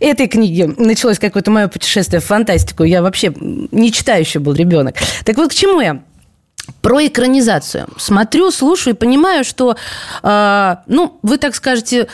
этой 0.00 0.26
книги 0.26 0.72
началось 0.78 1.18
какое-то 1.18 1.50
мое 1.50 1.68
путешествие 1.68 2.20
в 2.20 2.24
фантастику. 2.24 2.84
Я 2.84 3.02
вообще 3.02 3.32
не 3.36 3.92
читающий 3.92 4.40
был 4.40 4.54
ребенок. 4.54 4.96
Так 5.24 5.36
вот, 5.36 5.50
к 5.50 5.54
чему 5.54 5.80
я? 5.80 6.02
Про 6.82 7.06
экранизацию. 7.06 7.88
Смотрю, 7.98 8.50
слушаю 8.50 8.94
и 8.94 8.96
понимаю, 8.96 9.44
что, 9.44 9.76
э, 10.22 10.76
ну, 10.86 11.18
вы 11.22 11.36
так 11.36 11.54
скажете, 11.54 12.08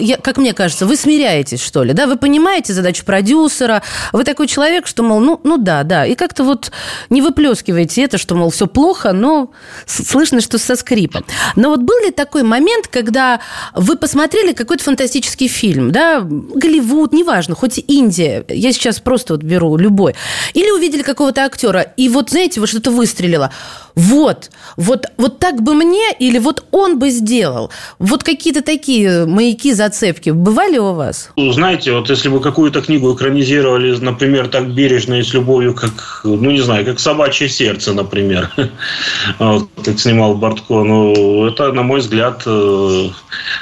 я, 0.00 0.16
как 0.18 0.36
мне 0.36 0.52
кажется, 0.52 0.86
вы 0.86 0.96
смиряетесь, 0.96 1.62
что 1.62 1.82
ли, 1.82 1.92
да? 1.92 2.06
Вы 2.06 2.16
понимаете 2.16 2.72
задачу 2.72 3.04
продюсера, 3.04 3.82
вы 4.12 4.24
такой 4.24 4.46
человек, 4.46 4.86
что, 4.86 5.02
мол, 5.02 5.20
ну, 5.20 5.40
ну 5.42 5.58
да, 5.58 5.82
да, 5.82 6.06
и 6.06 6.14
как-то 6.14 6.44
вот 6.44 6.70
не 7.10 7.22
выплескиваете 7.22 8.02
это, 8.02 8.18
что, 8.18 8.34
мол, 8.34 8.50
все 8.50 8.66
плохо, 8.66 9.12
но 9.12 9.50
слышно, 9.86 10.40
что 10.40 10.58
со 10.58 10.76
скрипом. 10.76 11.24
Но 11.56 11.70
вот 11.70 11.80
был 11.80 11.98
ли 12.04 12.10
такой 12.10 12.44
момент, 12.44 12.86
когда 12.86 13.40
вы 13.74 13.96
посмотрели 13.96 14.52
какой-то 14.52 14.84
фантастический 14.84 15.48
фильм, 15.48 15.90
да, 15.90 16.20
Голливуд, 16.20 17.12
неважно, 17.12 17.56
хоть 17.56 17.78
Индия, 17.78 18.44
я 18.48 18.72
сейчас 18.72 19.00
просто 19.00 19.34
вот 19.34 19.42
беру 19.42 19.76
любой, 19.76 20.14
или 20.52 20.70
увидели 20.70 21.02
какого-то 21.02 21.44
актера, 21.44 21.80
и 21.80 22.08
вот, 22.08 22.30
знаете, 22.30 22.60
вот 22.60 22.68
что-то 22.68 22.92
выстрелило– 22.92 23.50
вот, 24.04 24.50
вот, 24.76 25.06
вот 25.16 25.38
так 25.38 25.62
бы 25.62 25.74
мне 25.74 26.12
или 26.18 26.38
вот 26.38 26.64
он 26.72 26.98
бы 26.98 27.10
сделал. 27.10 27.70
Вот 27.98 28.22
какие-то 28.22 28.62
такие 28.62 29.24
маяки, 29.26 29.72
зацепки 29.72 30.30
бывали 30.30 30.78
у 30.78 30.92
вас? 30.92 31.30
Ну, 31.36 31.52
знаете, 31.52 31.92
вот 31.92 32.10
если 32.10 32.28
бы 32.28 32.40
какую-то 32.40 32.82
книгу 32.82 33.14
экранизировали, 33.14 33.96
например, 33.96 34.48
так 34.48 34.74
бережно 34.74 35.14
и 35.14 35.22
с 35.22 35.32
любовью, 35.32 35.74
как, 35.74 36.20
ну, 36.24 36.50
не 36.50 36.60
знаю, 36.60 36.84
как 36.84 37.00
«Собачье 37.00 37.48
сердце», 37.48 37.94
например, 37.94 38.50
как 39.38 39.98
снимал 39.98 40.34
Бортко, 40.34 40.84
ну, 40.84 41.46
это, 41.46 41.72
на 41.72 41.82
мой 41.82 42.00
взгляд, 42.00 42.42
э, 42.46 43.08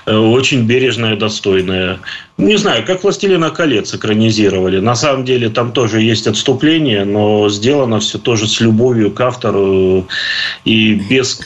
э, 0.07 0.17
очень 0.17 0.67
бережное, 0.67 1.17
достойное 1.17 1.99
не 2.47 2.57
знаю, 2.57 2.85
как 2.87 3.03
«Властелина 3.03 3.51
колец» 3.51 3.95
экранизировали. 3.95 4.81
На 4.81 4.95
самом 4.95 5.25
деле 5.25 5.49
там 5.49 5.73
тоже 5.73 6.01
есть 6.01 6.27
отступление, 6.27 7.05
но 7.05 7.49
сделано 7.49 8.01
все 8.01 8.19
тоже 8.19 8.47
с 8.47 8.61
любовью 8.61 9.11
к 9.11 9.21
автору 9.21 10.07
и 10.65 10.95
без 10.95 11.41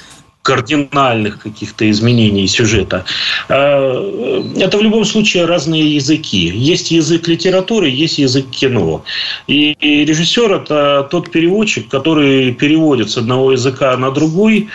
кардинальных 0.46 1.42
каких-то 1.42 1.90
изменений 1.90 2.46
сюжета. 2.46 3.04
А, 3.48 4.52
это 4.56 4.78
в 4.78 4.82
любом 4.82 5.04
случае 5.04 5.46
разные 5.46 5.96
языки. 5.96 6.52
Есть 6.54 6.92
язык 6.92 7.26
литературы, 7.28 7.88
есть 7.88 8.18
язык 8.18 8.46
кино. 8.50 9.02
И 9.48 9.76
режиссер– 9.82 10.52
это 10.62 11.08
тот 11.10 11.32
переводчик, 11.32 11.88
который 11.88 12.52
переводит 12.52 13.10
с 13.10 13.18
одного 13.18 13.52
языка 13.52 13.96
на 13.96 14.10
другой. 14.12 14.68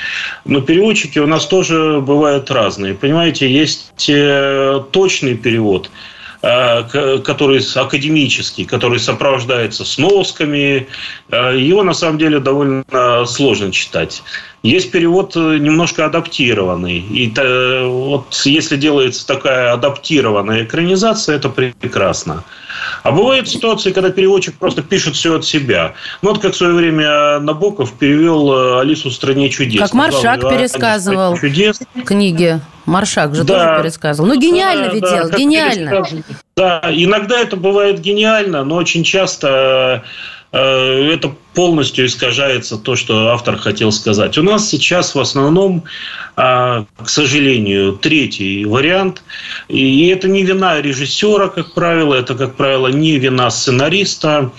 Но 0.45 0.59
переводчики 0.59 1.19
у 1.19 1.27
нас 1.27 1.45
тоже 1.45 2.01
бывают 2.01 2.51
разные. 2.51 2.93
Понимаете, 2.93 3.49
есть 3.49 4.09
э, 4.09 4.81
точный 4.91 5.35
перевод– 5.35 5.89
Э, 5.99 6.20
который 6.41 7.62
академический, 7.75 8.65
который 8.65 9.00
сопровождается 9.00 9.86
сносками, 9.86 10.88
э, 11.29 11.57
его 11.57 11.83
на 11.83 11.93
самом 11.93 12.17
деле 12.17 12.39
довольно 12.39 12.83
сложно 13.25 13.71
читать. 13.71 14.24
Есть 14.63 14.91
перевод 14.91 15.36
э, 15.36 15.57
немножко 15.57 16.05
адаптированный. 16.05 17.00
И 17.00 17.31
вот 17.86 18.41
если 18.45 18.75
делается 18.75 19.27
такая 19.27 19.74
адаптированная 19.74 20.63
экранизация, 20.63 21.36
это 21.36 21.50
прекрасно. 21.50 22.43
А 23.03 23.11
бывают 23.11 23.47
ситуации, 23.50 23.91
когда 23.91 24.09
переводчик 24.09 24.55
просто 24.55 24.81
пишет 24.81 25.15
все 25.15 25.38
от 25.38 25.45
себя. 25.45 25.93
Ну, 26.21 26.29
вот 26.29 26.41
как 26.41 26.53
в 26.53 26.57
свое 26.57 26.73
время 26.73 27.39
Набоков 27.39 27.93
перевел 27.93 28.79
«Алису 28.79 29.09
в 29.09 29.13
стране 29.13 29.50
чудес». 29.50 29.81
Как 29.81 29.93
Маршак 29.93 30.41
пересказывал 30.41 31.38
чудес. 31.38 31.79
книги. 32.05 32.59
Маршак 32.85 33.35
же 33.35 33.43
да. 33.43 33.53
тоже 33.53 33.83
пересказывал. 33.83 34.27
Ну, 34.27 34.39
гениально 34.39 34.88
да, 34.88 34.93
ведь 34.93 35.01
да, 35.01 35.15
делал, 35.15 35.29
гениально. 35.29 36.05
Да, 36.55 36.81
иногда 36.89 37.39
это 37.39 37.55
бывает 37.55 38.00
гениально, 38.00 38.63
но 38.63 38.75
очень 38.75 39.03
часто 39.03 40.03
э, 40.03 40.09
это 40.58 41.34
полностью 41.53 42.05
искажается 42.05 42.77
то, 42.77 42.96
что 42.96 43.29
автор 43.29 43.58
хотел 43.58 43.91
сказать. 43.91 44.38
У 44.38 44.43
нас 44.43 44.70
сейчас 44.70 45.15
в 45.15 45.20
основном, 45.20 45.84
а, 46.36 46.86
к 46.98 47.10
сожалению, 47.10 47.93
третий 47.93 48.65
вариант. 48.65 49.24
И 49.70 50.08
это 50.08 50.27
не 50.27 50.43
вина 50.43 50.81
режиссера, 50.81 51.48
как 51.48 51.74
правило, 51.74 52.15
это, 52.15 52.36
как 52.36 52.55
правило, 52.55 52.88
не 52.88 53.17
вина 53.17 53.50
сценариста. 53.50 54.51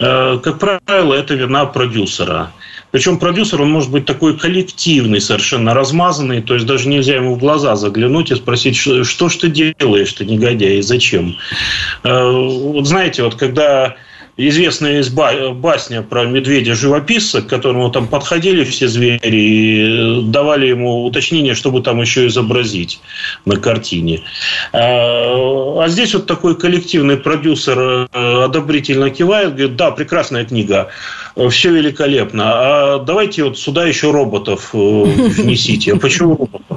Э, 0.00 0.38
как 0.42 0.58
правило, 0.58 1.14
это 1.14 1.34
вина 1.34 1.66
продюсера. 1.66 2.52
Причем 2.90 3.18
продюсер, 3.18 3.60
он 3.60 3.70
может 3.70 3.90
быть 3.90 4.06
такой 4.06 4.38
коллективный, 4.38 5.20
совершенно 5.20 5.74
размазанный, 5.74 6.40
то 6.40 6.54
есть 6.54 6.64
даже 6.64 6.88
нельзя 6.88 7.16
ему 7.16 7.34
в 7.34 7.38
глаза 7.38 7.76
заглянуть 7.76 8.30
и 8.30 8.34
спросить, 8.34 8.76
что, 8.76 9.04
что 9.04 9.28
ж 9.28 9.36
ты 9.36 9.48
делаешь, 9.48 10.12
ты 10.14 10.24
негодяй, 10.24 10.78
и 10.78 10.82
зачем. 10.82 11.36
Э, 12.02 12.30
вот 12.30 12.86
знаете, 12.86 13.22
вот 13.22 13.34
когда 13.34 13.96
известная 14.38 14.98
есть 14.98 15.12
басня 15.12 16.02
про 16.02 16.24
медведя-живописца, 16.24 17.42
к 17.42 17.48
которому 17.48 17.90
там 17.90 18.06
подходили 18.06 18.64
все 18.64 18.88
звери 18.88 19.18
и 19.22 20.22
давали 20.22 20.68
ему 20.68 21.04
уточнение, 21.04 21.54
чтобы 21.54 21.82
там 21.82 22.00
еще 22.00 22.28
изобразить 22.28 23.00
на 23.44 23.56
картине. 23.56 24.22
А, 24.72 25.82
а 25.82 25.88
здесь 25.88 26.14
вот 26.14 26.26
такой 26.26 26.56
коллективный 26.56 27.16
продюсер 27.16 28.08
э, 28.12 28.44
одобрительно 28.44 29.10
кивает, 29.10 29.56
говорит, 29.56 29.76
да, 29.76 29.90
прекрасная 29.90 30.44
книга, 30.44 30.88
все 31.50 31.70
великолепно, 31.70 32.44
а 32.46 32.98
давайте 32.98 33.44
вот 33.44 33.58
сюда 33.58 33.86
еще 33.86 34.12
роботов 34.12 34.70
э, 34.72 34.76
внесите. 34.76 35.94
А 35.94 35.96
почему 35.96 36.36
роботов? 36.36 36.67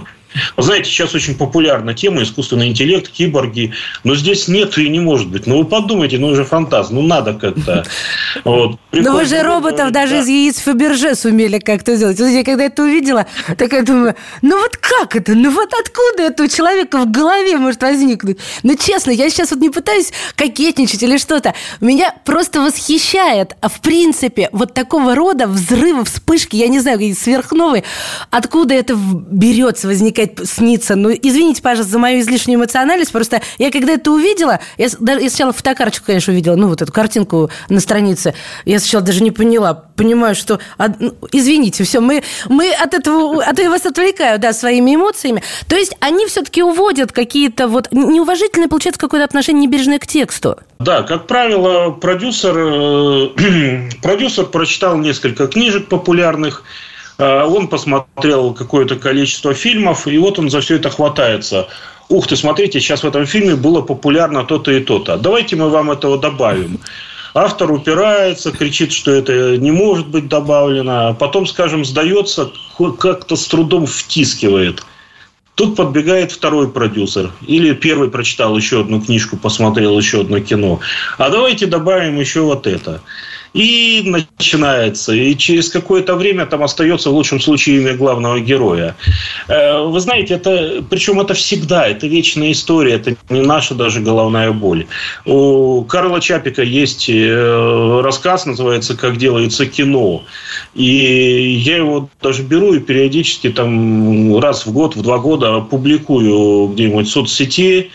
Вы 0.58 0.64
знаете, 0.64 0.90
сейчас 0.90 1.14
очень 1.16 1.36
популярна 1.36 1.94
тема 1.94 2.24
искусственный 2.24 2.68
интеллект, 2.68 3.10
киборги, 3.10 3.74
но 4.04 4.16
здесь 4.16 4.48
нет 4.48 4.78
и 4.78 4.90
не 4.90 5.00
может 5.00 5.30
быть. 5.30 5.48
Ну, 5.48 5.60
вы 5.60 5.66
подумайте, 5.66 6.18
ну, 6.18 6.28
уже 6.28 6.46
фантаз, 6.46 6.90
ну, 6.90 7.02
надо 7.02 7.34
как-то. 7.34 7.86
Вот. 8.44 8.80
Но 8.92 9.14
вы 9.14 9.26
же 9.26 9.44
роботов 9.44 9.92
даже 9.92 10.20
из 10.20 10.28
яиц 10.28 10.60
Фаберже 10.60 11.16
сумели 11.16 11.60
как-то 11.60 11.96
сделать. 11.96 12.20
Я 12.20 12.44
когда 12.44 12.66
это 12.66 12.84
увидела, 12.84 13.26
так 13.58 13.74
я 13.74 13.84
думаю, 13.84 14.16
ну 14.42 14.58
вот 14.58 14.78
как 14.78 15.16
это? 15.16 15.34
Ну 15.34 15.52
вот 15.52 15.70
откуда 15.74 16.24
это 16.24 16.44
у 16.44 16.48
человека 16.48 16.98
в 16.98 17.12
голове 17.12 17.58
может 17.58 17.82
возникнуть? 17.82 18.38
Ну, 18.64 18.76
честно, 18.76 19.12
я 19.12 19.30
сейчас 19.30 19.52
вот 19.52 19.60
не 19.60 19.70
пытаюсь 19.70 20.12
кокетничать 20.36 21.04
или 21.04 21.18
что-то. 21.18 21.54
Меня 21.80 22.14
просто 22.26 22.62
восхищает, 22.62 23.56
а 23.62 23.70
в 23.70 23.82
принципе, 23.82 24.50
вот 24.52 24.74
такого 24.74 25.16
рода 25.16 25.48
взрывы, 25.48 26.06
вспышки, 26.06 26.56
я 26.56 26.68
не 26.68 26.80
знаю, 26.80 27.00
сверхновые, 27.16 27.84
откуда 28.30 28.74
это 28.74 28.96
берется, 28.96 29.88
возникает, 29.88 30.21
снится. 30.44 30.96
Ну, 30.96 31.12
извините, 31.12 31.62
пожалуйста, 31.62 31.94
за 31.94 32.00
мою 32.00 32.20
излишнюю 32.22 32.60
эмоциональность, 32.60 33.12
просто 33.12 33.42
я 33.58 33.72
когда 33.72 33.94
это 33.94 34.12
увидела, 34.12 34.60
я, 34.78 34.88
я 35.00 35.30
сначала 35.30 35.54
фотокарточку, 35.54 36.06
конечно, 36.08 36.34
увидела, 36.34 36.56
ну, 36.56 36.68
вот 36.68 36.82
эту 36.82 36.92
картинку 36.92 37.50
на 37.70 37.80
странице, 37.80 38.34
я 38.66 38.80
сначала 38.80 39.04
даже 39.04 39.24
не 39.24 39.32
поняла, 39.32 39.74
понимаю, 39.74 40.36
что, 40.36 40.60
ну, 41.00 41.14
извините, 41.32 41.84
все, 41.84 42.00
мы, 42.00 42.24
мы 42.50 42.72
от 42.72 42.94
этого, 42.94 43.44
а 43.44 43.54
то 43.54 43.62
я 43.62 43.70
вас 43.70 43.86
отвлекаю, 43.86 44.40
да, 44.40 44.54
своими 44.54 44.96
эмоциями. 44.96 45.44
То 45.68 45.76
есть 45.76 45.96
они 46.00 46.26
все-таки 46.26 46.64
уводят 46.64 47.12
какие-то 47.12 47.68
вот 47.68 47.92
неуважительное, 47.92 48.68
получается, 48.68 49.00
какое-то 49.00 49.26
отношение 49.26 49.68
небережное 49.68 50.00
к 50.00 50.08
тексту. 50.08 50.58
Да, 50.80 51.04
как 51.04 51.28
правило, 51.28 51.92
продюсер, 51.92 52.56
э, 52.58 53.90
продюсер 54.02 54.46
прочитал 54.46 54.98
несколько 54.98 55.48
книжек 55.48 55.88
популярных, 55.88 56.64
он 57.22 57.68
посмотрел 57.68 58.54
какое-то 58.54 58.96
количество 58.96 59.54
фильмов, 59.54 60.08
и 60.08 60.18
вот 60.18 60.40
он 60.40 60.50
за 60.50 60.62
все 60.62 60.76
это 60.76 60.90
хватается. 60.90 61.68
Ух 62.10 62.28
ты, 62.28 62.36
смотрите, 62.36 62.80
сейчас 62.80 63.04
в 63.04 63.08
этом 63.08 63.26
фильме 63.26 63.56
было 63.56 63.82
популярно 63.82 64.44
то-то 64.44 64.72
и 64.72 64.82
то-то. 64.82 65.18
Давайте 65.18 65.56
мы 65.56 65.70
вам 65.70 65.92
этого 65.92 66.18
добавим. 66.18 66.80
Автор 67.34 67.72
упирается, 67.72 68.52
кричит, 68.52 68.92
что 68.92 69.12
это 69.12 69.58
не 69.58 69.72
может 69.72 70.08
быть 70.08 70.28
добавлено, 70.28 71.10
а 71.10 71.14
потом, 71.14 71.46
скажем, 71.46 71.86
сдается, 71.86 72.52
как-то 73.00 73.38
с 73.38 73.48
трудом 73.48 73.86
втискивает. 73.86 74.84
Тут 75.56 75.76
подбегает 75.76 76.32
второй 76.32 76.70
продюсер. 76.70 77.32
Или 77.48 77.74
первый 77.74 78.10
прочитал 78.10 78.58
еще 78.58 78.82
одну 78.82 79.00
книжку, 79.02 79.38
посмотрел 79.38 79.98
еще 79.98 80.22
одно 80.22 80.40
кино. 80.40 80.80
А 81.18 81.30
давайте 81.30 81.68
добавим 81.68 82.20
еще 82.20 82.42
вот 82.42 82.68
это. 82.68 83.02
И 83.54 84.02
начинается. 84.06 85.14
И 85.14 85.36
через 85.36 85.70
какое-то 85.70 86.16
время 86.16 86.46
там 86.46 86.64
остается 86.64 87.10
в 87.10 87.14
лучшем 87.14 87.42
случае 87.42 87.78
имя 87.78 87.94
главного 87.96 88.40
героя. 88.40 88.96
Э, 89.50 89.82
вы 89.82 90.00
знаете, 90.00 90.36
это, 90.36 90.84
причем 90.90 91.20
это 91.20 91.34
всегда, 91.34 91.88
это 91.88 92.08
вечная 92.08 92.54
история, 92.54 92.94
это 92.94 93.16
не 93.30 93.42
наша 93.42 93.76
даже 93.76 94.00
головная 94.00 94.52
боль. 94.52 94.86
У 95.26 95.84
Карла 95.84 96.22
Чапика 96.22 96.64
есть 96.64 97.10
э, 97.10 98.02
рассказ, 98.02 98.46
называется 98.46 98.96
«Как 98.96 99.18
делается 99.18 99.66
кино». 99.66 100.24
И 100.74 101.62
я 101.66 101.78
его 101.78 102.10
даже 102.22 102.44
беру 102.44 102.74
и 102.74 102.80
периодически 102.80 103.50
там 103.50 104.40
раз 104.40 104.66
в 104.66 104.72
год, 104.72 104.96
в 104.96 105.02
два 105.02 105.18
года 105.18 105.60
публикую 105.60 106.68
где-нибудь 106.68 107.08
в 107.08 107.12
соцсети, 107.12 107.92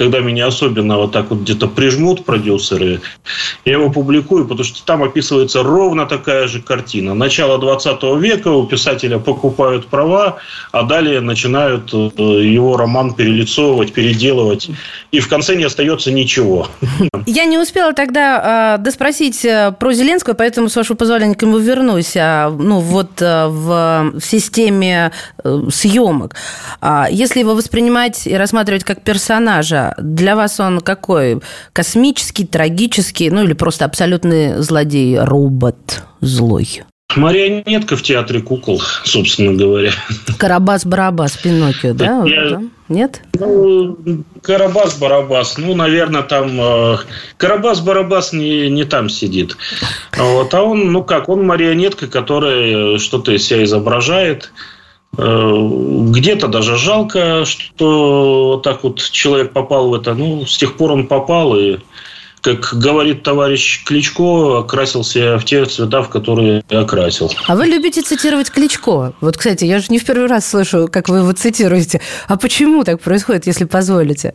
когда 0.00 0.20
меня 0.20 0.46
особенно 0.46 0.96
вот 0.96 1.12
так 1.12 1.28
вот 1.28 1.40
где-то 1.40 1.66
прижмут 1.68 2.24
продюсеры, 2.24 3.02
я 3.66 3.72
его 3.72 3.90
публикую, 3.90 4.46
потому 4.46 4.64
что 4.64 4.82
там 4.86 5.02
описывается 5.02 5.62
ровно 5.62 6.06
такая 6.06 6.48
же 6.48 6.62
картина. 6.62 7.12
Начало 7.12 7.58
20 7.58 8.02
века 8.18 8.48
у 8.48 8.64
писателя 8.66 9.18
покупают 9.18 9.88
права, 9.88 10.38
а 10.72 10.84
далее 10.84 11.20
начинают 11.20 11.92
э, 11.92 11.96
его 12.16 12.78
роман 12.78 13.12
перелицовывать, 13.12 13.92
переделывать, 13.92 14.70
и 15.12 15.20
в 15.20 15.28
конце 15.28 15.54
не 15.54 15.64
остается 15.64 16.10
ничего. 16.10 16.68
Я 17.26 17.44
не 17.44 17.58
успела 17.58 17.92
тогда 17.92 18.76
э, 18.78 18.82
доспросить 18.82 19.44
э, 19.44 19.74
про 19.78 19.92
Зеленского, 19.92 20.32
поэтому, 20.32 20.70
с 20.70 20.76
вашего 20.76 20.96
позволения, 20.96 21.34
к 21.34 21.42
нему 21.42 21.58
вернусь. 21.58 22.16
А, 22.16 22.48
ну, 22.48 22.78
вот 22.80 23.20
э, 23.20 23.48
в, 23.48 24.12
в 24.14 24.24
системе 24.24 25.12
съемок. 25.70 26.36
А 26.80 27.06
если 27.10 27.40
его 27.40 27.54
воспринимать 27.54 28.26
и 28.26 28.34
рассматривать 28.34 28.84
как 28.84 29.02
персонажа, 29.02 29.89
для 29.98 30.36
вас 30.36 30.60
он 30.60 30.80
какой? 30.80 31.40
Космический, 31.72 32.46
трагический, 32.46 33.30
ну 33.30 33.44
или 33.44 33.52
просто 33.52 33.84
абсолютный 33.84 34.60
злодей, 34.62 35.18
робот 35.18 36.02
злой? 36.20 36.82
Марионетка 37.16 37.96
в 37.96 38.02
театре 38.02 38.40
кукол, 38.40 38.80
собственно 39.04 39.52
говоря. 39.52 39.92
Карабас-барабас, 40.38 41.36
Пиноккио, 41.42 41.92
да? 41.92 42.22
Я... 42.24 42.62
Нет? 42.88 43.22
Ну, 43.34 43.96
Карабас-барабас, 44.42 45.58
ну, 45.58 45.74
наверное, 45.74 46.22
там... 46.22 46.60
Э, 46.60 46.98
Карабас-барабас 47.36 48.32
не, 48.32 48.68
не 48.68 48.84
там 48.84 49.08
сидит. 49.08 49.56
Вот, 50.16 50.52
а 50.54 50.62
он, 50.62 50.92
ну 50.92 51.04
как, 51.04 51.28
он 51.28 51.46
марионетка, 51.46 52.06
которая 52.06 52.98
что-то 52.98 53.32
из 53.32 53.46
себя 53.46 53.64
изображает. 53.64 54.52
Э, 55.16 55.68
где-то 56.10 56.48
даже 56.48 56.76
жалко, 56.76 57.44
что 57.44 58.60
так 58.62 58.84
вот 58.84 59.00
человек 59.00 59.52
попал 59.52 59.88
в 59.88 59.94
это. 59.94 60.14
Ну, 60.14 60.46
с 60.46 60.56
тех 60.56 60.76
пор 60.76 60.92
он 60.92 61.06
попал, 61.06 61.56
и 61.56 61.78
как 62.40 62.74
говорит 62.74 63.22
товарищ 63.22 63.84
Кличко, 63.84 64.60
окрасился 64.60 65.38
в 65.38 65.44
те 65.44 65.64
цвета, 65.66 66.02
в 66.02 66.08
которые 66.08 66.62
окрасил. 66.68 67.30
А 67.46 67.56
вы 67.56 67.66
любите 67.66 68.02
цитировать 68.02 68.50
Кличко? 68.50 69.12
Вот, 69.20 69.36
кстати, 69.36 69.64
я 69.64 69.78
же 69.78 69.86
не 69.90 69.98
в 69.98 70.04
первый 70.04 70.26
раз 70.26 70.48
слышу, 70.48 70.88
как 70.90 71.08
вы 71.08 71.18
его 71.18 71.32
цитируете. 71.32 72.00
А 72.28 72.36
почему 72.36 72.84
так 72.84 73.00
происходит, 73.00 73.46
если 73.46 73.64
позволите? 73.64 74.34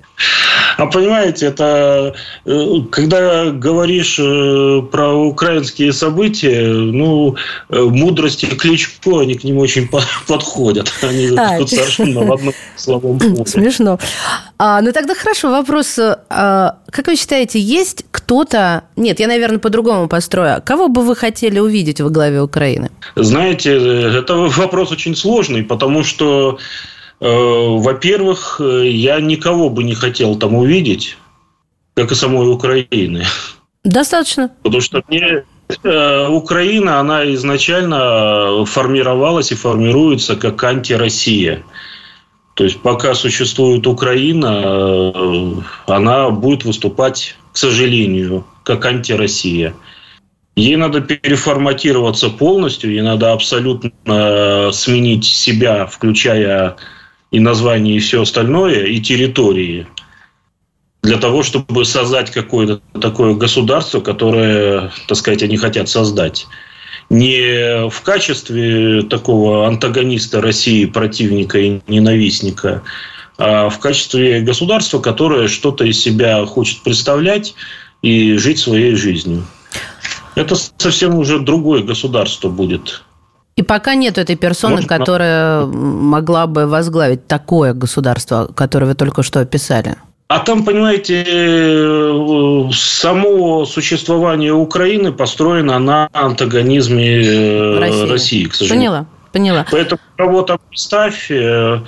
А 0.78 0.88
понимаете, 0.88 1.48
это 1.48 2.16
э, 2.46 2.72
когда 2.92 3.52
говоришь 3.52 4.20
э, 4.20 4.82
про 4.92 5.14
украинские 5.14 5.94
события, 5.94 6.68
ну, 6.68 7.36
э, 7.70 7.80
мудрости 7.80 8.46
Кличко, 8.46 9.22
они 9.22 9.36
к 9.36 9.44
ним 9.44 9.60
очень 9.60 9.90
подходят. 10.28 10.92
Они 11.02 11.30
а, 11.38 11.60
тут 11.60 11.70
совершенно 11.70 12.22
в 12.22 12.34
одном 12.34 12.54
словом 12.76 13.20
Смешно. 13.46 14.00
А, 14.58 14.82
ну, 14.82 14.92
тогда 14.92 15.14
хорошо, 15.16 15.52
вопрос. 15.52 15.98
А, 15.98 16.78
как 16.92 17.08
вы 17.08 17.16
считаете, 17.16 17.60
есть 17.60 17.95
есть 17.96 18.06
кто-то... 18.12 18.84
Нет, 18.96 19.20
я, 19.20 19.28
наверное, 19.28 19.60
по-другому 19.60 20.08
построю. 20.08 20.62
Кого 20.66 20.88
бы 20.88 21.02
вы 21.02 21.16
хотели 21.16 21.60
увидеть 21.60 22.02
во 22.02 22.10
главе 22.10 22.42
Украины? 22.42 22.90
Знаете, 23.16 23.72
это 24.20 24.36
вопрос 24.58 24.92
очень 24.92 25.16
сложный, 25.16 25.64
потому 25.64 26.04
что, 26.04 26.58
э, 27.22 27.28
во-первых, 27.28 28.62
я 28.84 29.20
никого 29.20 29.70
бы 29.70 29.84
не 29.84 29.96
хотел 29.96 30.36
там 30.36 30.56
увидеть, 30.56 31.18
как 31.96 32.12
и 32.12 32.16
самой 32.16 32.52
Украины. 32.52 33.26
Достаточно. 33.84 34.50
Потому 34.64 34.82
что 34.82 35.02
мне 35.08 35.44
э, 35.84 36.28
Украина, 36.28 37.00
она 37.00 37.34
изначально 37.34 38.66
формировалась 38.66 39.52
и 39.52 39.56
формируется 39.56 40.36
как 40.36 40.64
антироссия. 40.64 41.64
То 42.56 42.64
есть 42.64 42.80
пока 42.80 43.14
существует 43.16 43.86
Украина, 43.86 45.12
э, 45.14 45.54
она 45.88 46.30
будет 46.30 46.64
выступать, 46.64 47.36
к 47.52 47.58
сожалению, 47.58 48.46
как 48.64 48.86
антироссия. 48.86 49.74
Ей 50.56 50.78
надо 50.78 51.02
переформатироваться 51.02 52.30
полностью, 52.30 52.92
ей 52.92 53.02
надо 53.02 53.34
абсолютно 53.34 53.92
э, 54.06 54.70
сменить 54.72 55.26
себя, 55.26 55.86
включая 55.86 56.78
и 57.30 57.42
название, 57.42 57.98
и 57.98 58.00
все 58.00 58.22
остальное, 58.22 58.86
и 58.86 59.02
территории, 59.02 59.86
для 61.04 61.18
того, 61.18 61.44
чтобы 61.44 61.84
создать 61.84 62.32
какое-то 62.32 62.82
такое 63.00 63.34
государство, 63.34 64.00
которое, 64.00 64.94
так 65.10 65.18
сказать, 65.18 65.44
они 65.44 65.58
хотят 65.58 65.90
создать 65.90 66.48
не 67.10 67.90
в 67.90 68.02
качестве 68.02 69.04
такого 69.04 69.68
антагониста 69.68 70.42
России, 70.42 70.86
противника 70.86 71.60
и 71.60 71.82
ненавистника, 71.88 72.82
а 73.38 73.70
в 73.70 73.80
качестве 73.80 74.42
государства, 74.42 75.00
которое 75.00 75.48
что-то 75.48 75.84
из 75.84 76.00
себя 76.00 76.46
хочет 76.46 76.82
представлять 76.84 77.54
и 78.02 78.38
жить 78.38 78.60
своей 78.60 78.96
жизнью. 78.96 79.46
Это 80.36 80.56
совсем 80.78 81.16
уже 81.16 81.40
другое 81.40 81.84
государство 81.84 82.50
будет. 82.50 83.04
И 83.56 83.62
пока 83.62 83.96
нет 83.96 84.18
этой 84.18 84.36
персоны, 84.36 84.76
Может, 84.76 84.90
которая 84.90 85.66
могла 85.66 86.46
бы 86.46 86.68
возглавить 86.68 87.26
такое 87.26 87.74
государство, 87.74 88.52
которое 88.54 88.88
вы 88.88 88.96
только 88.96 89.24
что 89.24 89.40
описали. 89.40 89.96
А 90.28 90.40
там, 90.40 90.66
понимаете, 90.66 91.24
э, 91.28 92.70
само 92.74 93.66
существование 93.66 94.54
Украины 94.54 95.12
построено 95.12 95.78
на 95.78 96.10
антагонизме 96.14 97.22
э, 97.22 97.80
России, 97.80 98.10
России 98.10 98.46
к 98.46 98.56
сожалению. 98.56 98.92
Поняла. 98.92 99.08
Поняла. 99.32 99.66
Поэтому 99.70 100.00
кого 100.18 100.42
там 100.42 100.60
представь, 100.70 101.30
э, 101.30 101.82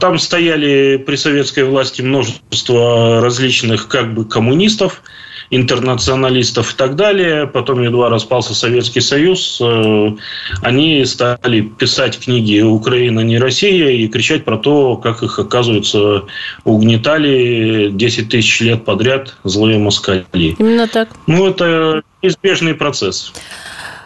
там 0.00 0.18
стояли 0.18 0.96
при 0.96 1.14
советской 1.14 1.64
власти 1.64 2.02
множество 2.02 3.20
различных 3.20 3.86
как 3.86 4.14
бы 4.14 4.24
коммунистов, 4.24 5.02
интернационалистов 5.50 6.72
и 6.72 6.76
так 6.76 6.96
далее. 6.96 7.46
Потом 7.46 7.82
едва 7.82 8.08
распался 8.08 8.54
Советский 8.54 9.00
Союз, 9.00 9.60
э, 9.60 10.16
они 10.62 11.04
стали 11.04 11.60
писать 11.60 12.18
книги 12.18 12.60
«Украина 12.60 13.20
не 13.20 13.38
Россия» 13.38 13.90
и 13.90 14.08
кричать 14.08 14.44
про 14.44 14.56
то, 14.56 14.96
как 14.96 15.22
их, 15.22 15.38
оказывается, 15.38 16.24
угнетали 16.64 17.90
10 17.92 18.28
тысяч 18.28 18.60
лет 18.60 18.84
подряд 18.84 19.34
злые 19.44 19.78
москали. 19.78 20.24
Именно 20.32 20.86
так. 20.86 21.08
Ну, 21.26 21.48
это 21.48 22.02
неизбежный 22.22 22.74
процесс. 22.74 23.32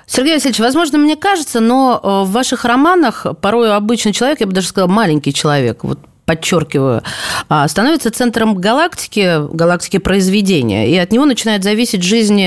Сергей 0.07 0.35
Васильевич, 0.35 0.61
возможно, 0.61 0.99
мне 0.99 1.17
кажется, 1.17 1.61
но 1.61 2.01
э, 2.03 2.27
в 2.27 2.31
ваших 2.31 2.65
романах 2.65 3.27
порой 3.41 3.75
обычный 3.75 4.13
человек, 4.13 4.41
я 4.41 4.47
бы 4.47 4.53
даже 4.53 4.69
сказала, 4.69 4.91
маленький 4.91 5.33
человек, 5.33 5.83
вот 5.83 5.99
подчеркиваю, 6.25 7.03
а, 7.49 7.69
становится 7.69 8.11
центром 8.11 8.55
галактики, 8.55 9.47
галактики 9.55 9.99
произведения, 9.99 10.89
и 10.89 10.97
от 10.97 11.13
него 11.13 11.25
начинает 11.25 11.63
зависеть 11.65 12.03
жизнь 12.03 12.43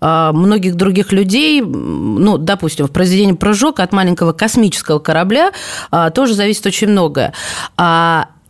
а, 0.00 0.32
многих 0.32 0.74
других 0.74 1.12
людей. 1.12 1.60
Ну, 1.60 2.38
допустим, 2.38 2.86
в 2.86 2.90
произведении 2.90 3.34
«Прыжок» 3.34 3.80
от 3.80 3.92
маленького 3.92 4.32
космического 4.32 4.98
корабля 4.98 5.52
а, 5.90 6.10
тоже 6.10 6.34
зависит 6.34 6.66
очень 6.66 6.88
многое. 6.88 7.32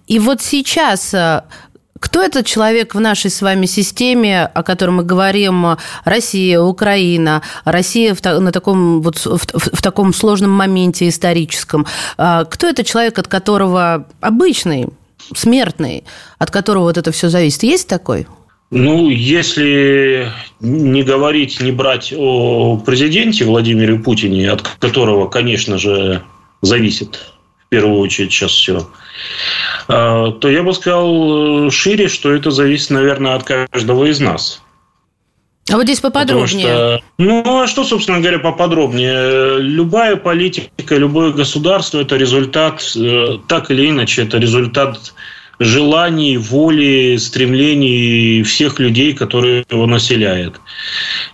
И 0.06 0.18
вот 0.18 0.40
сейчас 0.40 1.14
кто 2.00 2.22
этот 2.22 2.46
человек 2.46 2.94
в 2.94 3.00
нашей 3.00 3.30
с 3.30 3.42
вами 3.42 3.66
системе, 3.66 4.44
о 4.46 4.62
котором 4.62 4.96
мы 4.96 5.02
говорим, 5.04 5.76
Россия, 6.04 6.60
Украина, 6.60 7.42
Россия 7.64 8.14
в, 8.14 8.22
на 8.24 8.52
таком, 8.52 9.02
вот, 9.02 9.18
в, 9.18 9.38
в 9.38 9.82
таком 9.82 10.12
сложном 10.12 10.50
моменте 10.50 11.08
историческом? 11.08 11.86
А, 12.16 12.44
кто 12.44 12.66
это 12.66 12.84
человек, 12.84 13.18
от 13.18 13.28
которого 13.28 14.06
обычный, 14.20 14.88
смертный, 15.34 16.04
от 16.38 16.50
которого 16.50 16.84
вот 16.84 16.98
это 16.98 17.12
все 17.12 17.28
зависит? 17.28 17.62
Есть 17.62 17.88
такой? 17.88 18.26
Ну, 18.70 19.08
если 19.08 20.30
не 20.60 21.02
говорить, 21.02 21.60
не 21.60 21.72
брать 21.72 22.12
о 22.16 22.76
президенте 22.84 23.46
Владимире 23.46 23.98
Путине, 23.98 24.50
от 24.50 24.62
которого, 24.78 25.26
конечно 25.26 25.78
же, 25.78 26.22
зависит 26.60 27.32
в 27.68 27.70
первую 27.70 27.98
очередь 27.98 28.32
сейчас 28.32 28.52
все, 28.52 28.88
а, 29.88 30.30
то 30.32 30.48
я 30.48 30.62
бы 30.62 30.72
сказал 30.72 31.66
э, 31.66 31.70
шире, 31.70 32.08
что 32.08 32.32
это 32.32 32.50
зависит, 32.50 32.88
наверное, 32.88 33.34
от 33.34 33.44
каждого 33.44 34.06
из 34.06 34.20
нас. 34.20 34.62
А 35.70 35.76
вот 35.76 35.82
здесь 35.82 36.00
поподробнее. 36.00 36.46
что, 36.46 37.00
ну, 37.18 37.60
а 37.60 37.66
что, 37.66 37.84
собственно 37.84 38.20
говоря, 38.20 38.38
поподробнее? 38.38 39.58
Любая 39.60 40.16
политика, 40.16 40.96
любое 40.96 41.32
государство– 41.32 41.98
это 42.00 42.16
результат, 42.16 42.82
э, 42.96 43.36
так 43.48 43.70
или 43.70 43.90
иначе, 43.90 44.22
это 44.22 44.38
результат 44.38 45.12
желаний, 45.58 46.36
воли, 46.36 47.16
стремлений 47.18 48.42
всех 48.42 48.78
людей, 48.78 49.14
которые 49.14 49.64
его 49.70 49.86
населяют. 49.86 50.60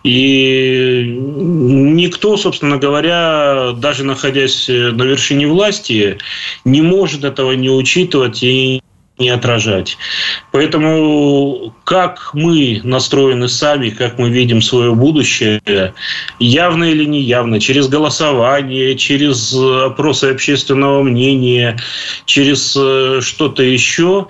И 0.02 1.04
никто, 1.18 2.36
собственно 2.36 2.78
говоря, 2.78 3.72
даже 3.76 4.04
находясь 4.04 4.68
на 4.68 5.02
вершине 5.02 5.46
власти, 5.46 6.18
не 6.64 6.82
может 6.82 7.24
этого 7.24 7.52
не 7.52 7.70
учитывать 7.70 8.42
и 8.42 8.80
не 9.18 9.28
отражать. 9.30 9.96
Поэтому 10.50 11.72
как 11.84 12.30
мы 12.34 12.80
настроены 12.82 13.48
сами, 13.48 13.90
как 13.90 14.18
мы 14.18 14.30
видим 14.30 14.60
свое 14.60 14.94
будущее, 14.94 15.60
явно 16.40 16.84
или 16.84 17.04
неявно, 17.04 17.60
через 17.60 17.86
голосование, 17.88 18.96
через 18.96 19.54
опросы 19.54 20.24
общественного 20.26 21.02
мнения, 21.02 21.78
через 22.24 22.76
э, 22.76 23.20
что-то 23.22 23.62
еще, 23.62 24.26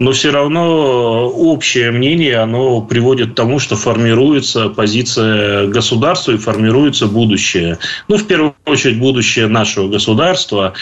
но 0.00 0.12
все 0.12 0.30
равно 0.30 1.28
общее 1.28 1.90
мнение, 1.90 2.38
оно 2.38 2.80
приводит 2.80 3.32
к 3.32 3.34
тому, 3.34 3.58
что 3.58 3.76
формируется 3.76 4.70
позиция 4.70 5.66
государства 5.66 6.32
и 6.32 6.38
формируется 6.38 7.06
будущее. 7.06 7.78
Ну, 8.08 8.16
в 8.16 8.26
первую 8.26 8.54
очередь, 8.64 8.98
будущее 8.98 9.46
нашего 9.46 9.88
государства. 9.88 10.72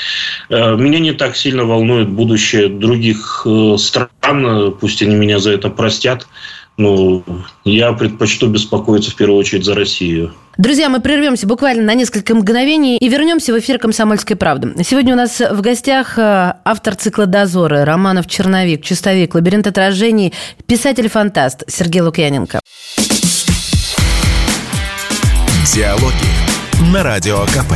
Э, 0.49 0.77
меня 0.77 1.01
не 1.01 1.13
так 1.13 1.37
сильно 1.37 1.65
волнует 1.65 2.09
будущее 2.09 2.69
других 2.69 3.43
э, 3.45 3.77
стран, 3.77 4.73
пусть 4.81 5.03
они 5.03 5.17
меня 5.17 5.41
за 5.41 5.51
это 5.51 5.69
простят, 5.69 6.29
но 6.79 7.23
я 7.65 7.93
предпочту 7.93 8.47
беспокоиться 8.47 9.11
в 9.11 9.17
первую 9.17 9.39
очередь 9.39 9.65
за 9.65 9.75
Россию. 9.75 10.33
Друзья, 10.57 10.89
мы 10.89 11.01
прервемся 11.01 11.47
буквально 11.47 11.83
на 11.83 11.95
несколько 11.95 12.35
мгновений 12.35 12.97
и 12.97 13.09
вернемся 13.09 13.53
в 13.53 13.59
эфир 13.59 13.79
«Комсомольской 13.79 14.37
правды». 14.37 14.73
Сегодня 14.83 15.15
у 15.15 15.17
нас 15.17 15.41
в 15.41 15.61
гостях 15.61 16.19
э, 16.19 16.55
автор 16.65 16.95
цикла 16.95 17.27
«Дозоры» 17.27 17.85
Романов 17.85 18.27
«Черновик», 18.27 18.83
«Чистовик», 18.83 19.35
«Лабиринт 19.35 19.67
отражений», 19.67 20.33
писатель-фантаст 20.67 21.65
Сергей 21.69 22.01
Лукьяненко. 22.01 22.61
Диалоги 25.75 26.93
на 26.93 27.03
Радио 27.03 27.41
КП. 27.47 27.75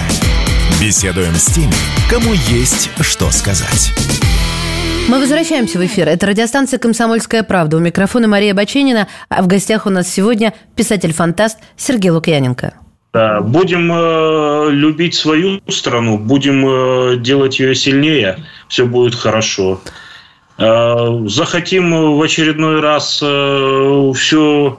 Беседуем 0.81 1.35
с 1.35 1.47
теми, 1.47 1.75
кому 2.11 2.33
есть 2.33 2.91
что 3.01 3.31
сказать. 3.31 3.93
Мы 5.09 5.19
возвращаемся 5.19 5.79
в 5.79 5.85
эфир. 5.85 6.09
Это 6.09 6.27
радиостанция 6.27 6.79
«Комсомольская 6.79 7.43
правда». 7.43 7.77
У 7.77 7.81
микрофона 7.81 8.29
Мария 8.29 8.55
Баченина, 8.55 9.09
а 9.29 9.43
в 9.43 9.47
гостях 9.47 9.87
у 9.87 9.91
нас 9.91 10.09
сегодня 10.09 10.55
писатель-фантаст 10.77 11.59
Сергей 11.77 12.11
Лукьяненко. 12.11 12.75
Да, 13.13 13.41
будем 13.41 13.93
э, 13.93 14.71
любить 14.71 15.15
свою 15.15 15.61
страну, 15.69 16.19
будем 16.19 16.65
э, 16.67 17.17
делать 17.19 17.59
ее 17.59 17.75
сильнее, 17.75 18.39
все 18.69 18.87
будет 18.87 19.15
хорошо. 19.15 19.83
Э, 20.57 21.27
захотим 21.27 22.17
в 22.17 22.23
очередной 22.23 22.81
раз 22.81 23.21
э, 23.23 24.13
все 24.15 24.79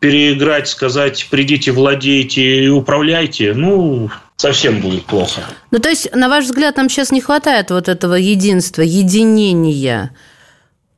переиграть, 0.00 0.66
сказать, 0.66 1.28
придите, 1.30 1.70
владейте 1.70 2.64
и 2.64 2.68
управляйте, 2.68 3.52
ну, 3.54 4.10
совсем 4.40 4.80
будет 4.80 5.04
плохо. 5.04 5.42
Ну, 5.70 5.78
то 5.78 5.90
есть, 5.90 6.14
на 6.14 6.28
ваш 6.28 6.44
взгляд, 6.44 6.76
нам 6.76 6.88
сейчас 6.88 7.12
не 7.12 7.20
хватает 7.20 7.70
вот 7.70 7.88
этого 7.88 8.14
единства, 8.14 8.82
единения? 8.82 10.10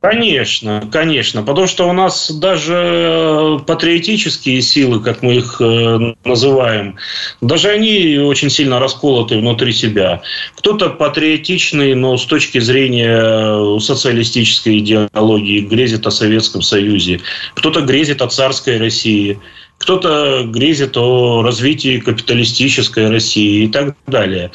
Конечно, 0.01 0.89
конечно, 0.91 1.43
потому 1.43 1.65
что 1.65 1.87
у 1.87 1.93
нас 1.93 2.29
даже 2.29 2.75
э, 2.75 3.59
патриотические 3.65 4.61
силы, 4.61 5.01
как 5.01 5.21
мы 5.21 5.35
их 5.35 5.61
э, 5.61 6.13
называем, 6.25 6.97
даже 7.39 7.69
они 7.69 8.17
очень 8.17 8.49
сильно 8.49 8.79
расколоты 8.79 9.37
внутри 9.37 9.71
себя. 9.71 10.21
Кто-то 10.55 10.89
патриотичный, 10.89 11.95
но 11.95 12.17
с 12.17 12.25
точки 12.25 12.59
зрения 12.59 13.79
социалистической 13.79 14.79
идеологии 14.79 15.61
грезит 15.61 16.05
о 16.05 16.11
Советском 16.11 16.61
Союзе. 16.61 17.21
Кто-то 17.55 17.79
грезит 17.79 18.21
о 18.21 18.27
царской 18.27 18.79
России 18.79 19.39
кто-то 19.83 20.45
грезит 20.45 20.95
о 20.95 21.41
развитии 21.41 21.99
капиталистической 21.99 23.09
России 23.09 23.65
и 23.65 23.67
так 23.67 23.95
далее. 24.07 24.51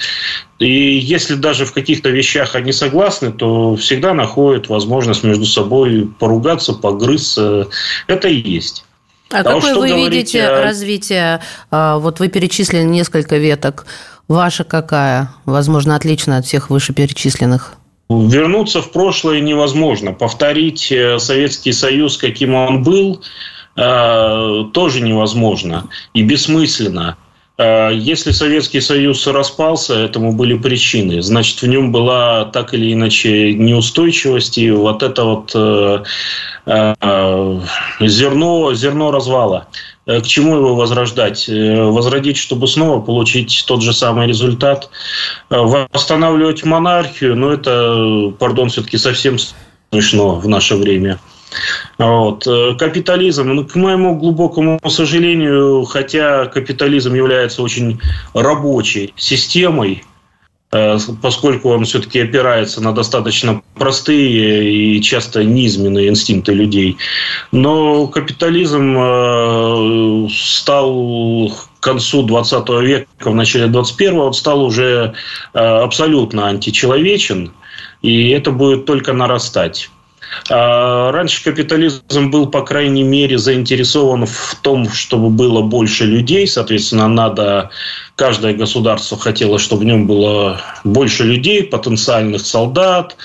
И 0.58 0.96
если 0.96 1.34
даже 1.34 1.66
в 1.66 1.74
каких-то 1.74 2.08
вещах 2.08 2.54
они 2.54 2.72
согласны, 2.72 3.30
то 3.30 3.76
всегда 3.76 4.14
находят 4.14 4.70
возможность 4.70 5.24
между 5.24 5.44
собой 5.44 6.10
поругаться, 6.18 6.72
погрызться. 6.72 7.68
Это 8.06 8.28
и 8.28 8.36
есть. 8.36 8.86
А, 9.30 9.40
а 9.40 9.44
какое 9.44 9.74
вы 9.74 9.92
видите 9.92 10.42
о... 10.42 10.62
развитие? 10.62 11.42
А, 11.70 11.98
вот 11.98 12.20
вы 12.20 12.28
перечислили 12.28 12.82
несколько 12.82 13.36
веток. 13.36 13.84
Ваша 14.28 14.64
какая? 14.64 15.30
Возможно, 15.44 15.94
отлично 15.94 16.38
от 16.38 16.46
всех 16.46 16.70
вышеперечисленных. 16.70 17.74
Вернуться 18.08 18.80
в 18.80 18.92
прошлое 18.92 19.40
невозможно. 19.40 20.14
Повторить 20.14 20.90
э, 20.90 21.18
Советский 21.18 21.72
Союз, 21.72 22.16
каким 22.16 22.54
он 22.54 22.82
был, 22.82 23.20
тоже 23.78 25.00
невозможно 25.00 25.88
и 26.12 26.22
бессмысленно. 26.22 27.16
Э, 27.58 27.90
если 27.92 28.30
Советский 28.30 28.80
Союз 28.80 29.26
распался, 29.26 29.94
этому 29.94 30.32
были 30.32 30.56
причины. 30.56 31.20
Значит, 31.20 31.60
в 31.60 31.66
нем 31.66 31.92
была 31.92 32.44
так 32.46 32.72
или 32.72 32.92
иначе 32.92 33.52
неустойчивость 33.52 34.58
и 34.58 34.70
вот 34.70 35.02
это 35.02 35.24
вот 35.24 35.52
э, 35.54 36.04
зерно, 38.00 38.74
зерно 38.74 39.10
развала. 39.10 39.66
К 40.06 40.22
чему 40.22 40.56
его 40.56 40.74
возрождать? 40.74 41.46
Возродить, 41.48 42.38
чтобы 42.38 42.66
снова 42.66 43.00
получить 43.00 43.64
тот 43.66 43.82
же 43.82 43.92
самый 43.92 44.26
результат. 44.26 44.88
Восстанавливать 45.50 46.64
монархию, 46.64 47.36
ну, 47.36 47.50
это, 47.50 48.32
пардон, 48.38 48.70
все-таки 48.70 48.96
совсем 48.96 49.36
смешно 49.90 50.36
в 50.36 50.48
наше 50.48 50.76
время. 50.76 51.18
Вот. 51.98 52.46
Э, 52.46 52.74
капитализм, 52.78 53.48
ну, 53.48 53.64
к 53.64 53.74
моему 53.74 54.16
глубокому 54.16 54.80
сожалению, 54.88 55.84
хотя 55.84 56.46
капитализм 56.46 57.14
является 57.14 57.62
очень 57.62 58.00
рабочей 58.34 59.12
системой, 59.16 60.04
э, 60.70 60.98
поскольку 61.20 61.70
он 61.70 61.84
все-таки 61.84 62.20
опирается 62.20 62.82
на 62.82 62.92
достаточно 62.92 63.62
простые 63.74 64.96
и 64.96 65.02
часто 65.02 65.42
низменные 65.42 66.08
инстинкты 66.08 66.52
людей. 66.52 66.96
Но 67.50 68.06
капитализм 68.06 68.96
э, 68.96 70.28
стал 70.30 71.52
к 71.80 71.80
концу 71.80 72.22
20 72.22 72.68
века, 72.82 73.30
в 73.30 73.34
начале 73.34 73.66
21 73.66 74.18
он 74.18 74.34
стал 74.34 74.64
уже 74.64 75.14
абсолютно 75.52 76.48
античеловечен, 76.48 77.52
и 78.02 78.30
это 78.30 78.50
будет 78.50 78.84
только 78.84 79.12
нарастать. 79.12 79.90
А 80.50 81.12
раньше 81.12 81.42
капитализм 81.44 82.30
был, 82.30 82.46
по 82.46 82.62
крайней 82.62 83.02
мере, 83.02 83.38
заинтересован 83.38 84.26
в 84.26 84.56
том, 84.62 84.88
чтобы 84.90 85.30
было 85.30 85.62
больше 85.62 86.04
людей. 86.04 86.46
Соответственно, 86.46 87.08
надо 87.08 87.70
каждое 88.18 88.52
государство 88.52 89.16
хотело, 89.16 89.60
чтобы 89.60 89.82
в 89.82 89.84
нем 89.84 90.06
было 90.06 90.60
больше 90.82 91.22
людей, 91.22 91.62
потенциальных 91.62 92.40
солдат, 92.40 93.16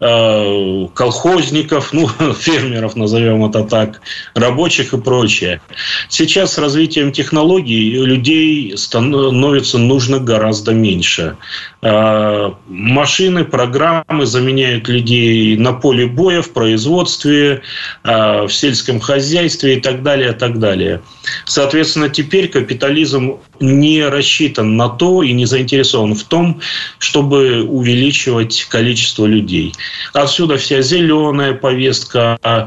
э, 0.00 0.86
колхозников, 0.94 1.92
ну, 1.92 2.08
фермеров, 2.32 2.96
назовем 2.96 3.44
это 3.44 3.64
так, 3.64 4.00
рабочих 4.34 4.94
и 4.94 4.98
прочее. 4.98 5.60
Сейчас 6.08 6.54
с 6.54 6.58
развитием 6.58 7.12
технологий 7.12 7.90
людей 7.90 8.76
становится 8.78 9.76
нужно 9.76 10.18
гораздо 10.18 10.72
меньше. 10.72 11.36
Э, 11.80 12.50
машины, 12.66 13.44
программы 13.44 14.26
заменяют 14.26 14.88
людей 14.88 15.56
на 15.56 15.72
поле 15.72 16.06
боя, 16.06 16.42
в 16.42 16.50
производстве, 16.50 17.62
э, 18.02 18.42
в 18.46 18.50
сельском 18.50 18.98
хозяйстве 18.98 19.76
и 19.76 19.80
так 19.80 20.02
далее, 20.02 20.30
и 20.30 20.34
так 20.34 20.58
далее. 20.58 21.02
Соответственно, 21.44 22.08
теперь 22.08 22.48
капитализм 22.48 23.38
не 23.60 24.04
рассчитан 24.04 24.76
на 24.76 24.88
то 24.88 25.22
и 25.22 25.32
не 25.32 25.46
заинтересован 25.46 26.14
в 26.14 26.24
том, 26.24 26.60
чтобы 26.98 27.62
увеличивать 27.62 28.66
количество 28.68 29.26
людей. 29.26 29.72
Отсюда 30.14 30.56
вся 30.56 30.80
зеленая 30.80 31.52
повестка, 31.54 32.38
а, 32.42 32.66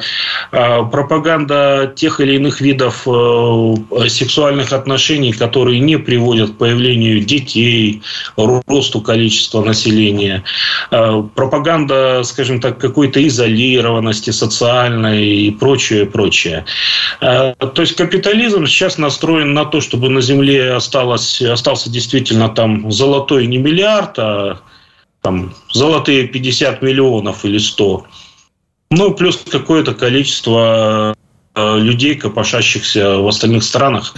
пропаганда 0.84 1.92
тех 1.96 2.20
или 2.20 2.36
иных 2.36 2.62
видов 2.62 3.08
э, 3.08 4.08
сексуальных 4.08 4.74
отношений, 4.74 5.34
которые 5.34 5.80
не 5.80 5.98
приводят 5.98 6.52
к 6.52 6.58
появлению 6.58 7.22
детей, 7.22 8.02
росту 8.36 9.01
количества 9.02 9.64
населения, 9.64 10.44
а, 10.90 11.22
пропаганда, 11.22 12.24
скажем 12.24 12.60
так, 12.62 12.78
какой-то 12.78 13.26
изолированности 13.28 14.32
социальной 14.32 15.26
и 15.26 15.52
прочее, 15.52 16.06
прочее. 16.06 16.66
То 17.20 17.56
есть 17.78 17.96
капитализм 17.96 18.66
сейчас 18.66 18.98
настроен 18.98 19.54
на 19.54 19.66
то, 19.66 19.82
чтобы 19.82 20.10
на 20.10 20.22
Земле 20.22 20.74
осталось, 20.74 21.42
остался 21.42 21.90
действительно 21.90 22.50
там 22.50 22.92
золотой 22.92 23.48
не 23.48 23.58
миллиард, 23.58 24.18
а 24.18 24.62
там 25.22 25.54
золотые 25.72 26.28
50 26.28 26.82
миллионов 26.82 27.46
или 27.46 27.58
100. 27.58 28.06
Ну, 28.92 29.14
плюс 29.14 29.38
какое-то 29.50 29.94
количество 29.94 31.16
э, 31.56 31.80
людей, 31.80 32.16
копошащихся 32.16 33.18
в 33.18 33.28
остальных 33.28 33.64
странах 33.64 34.14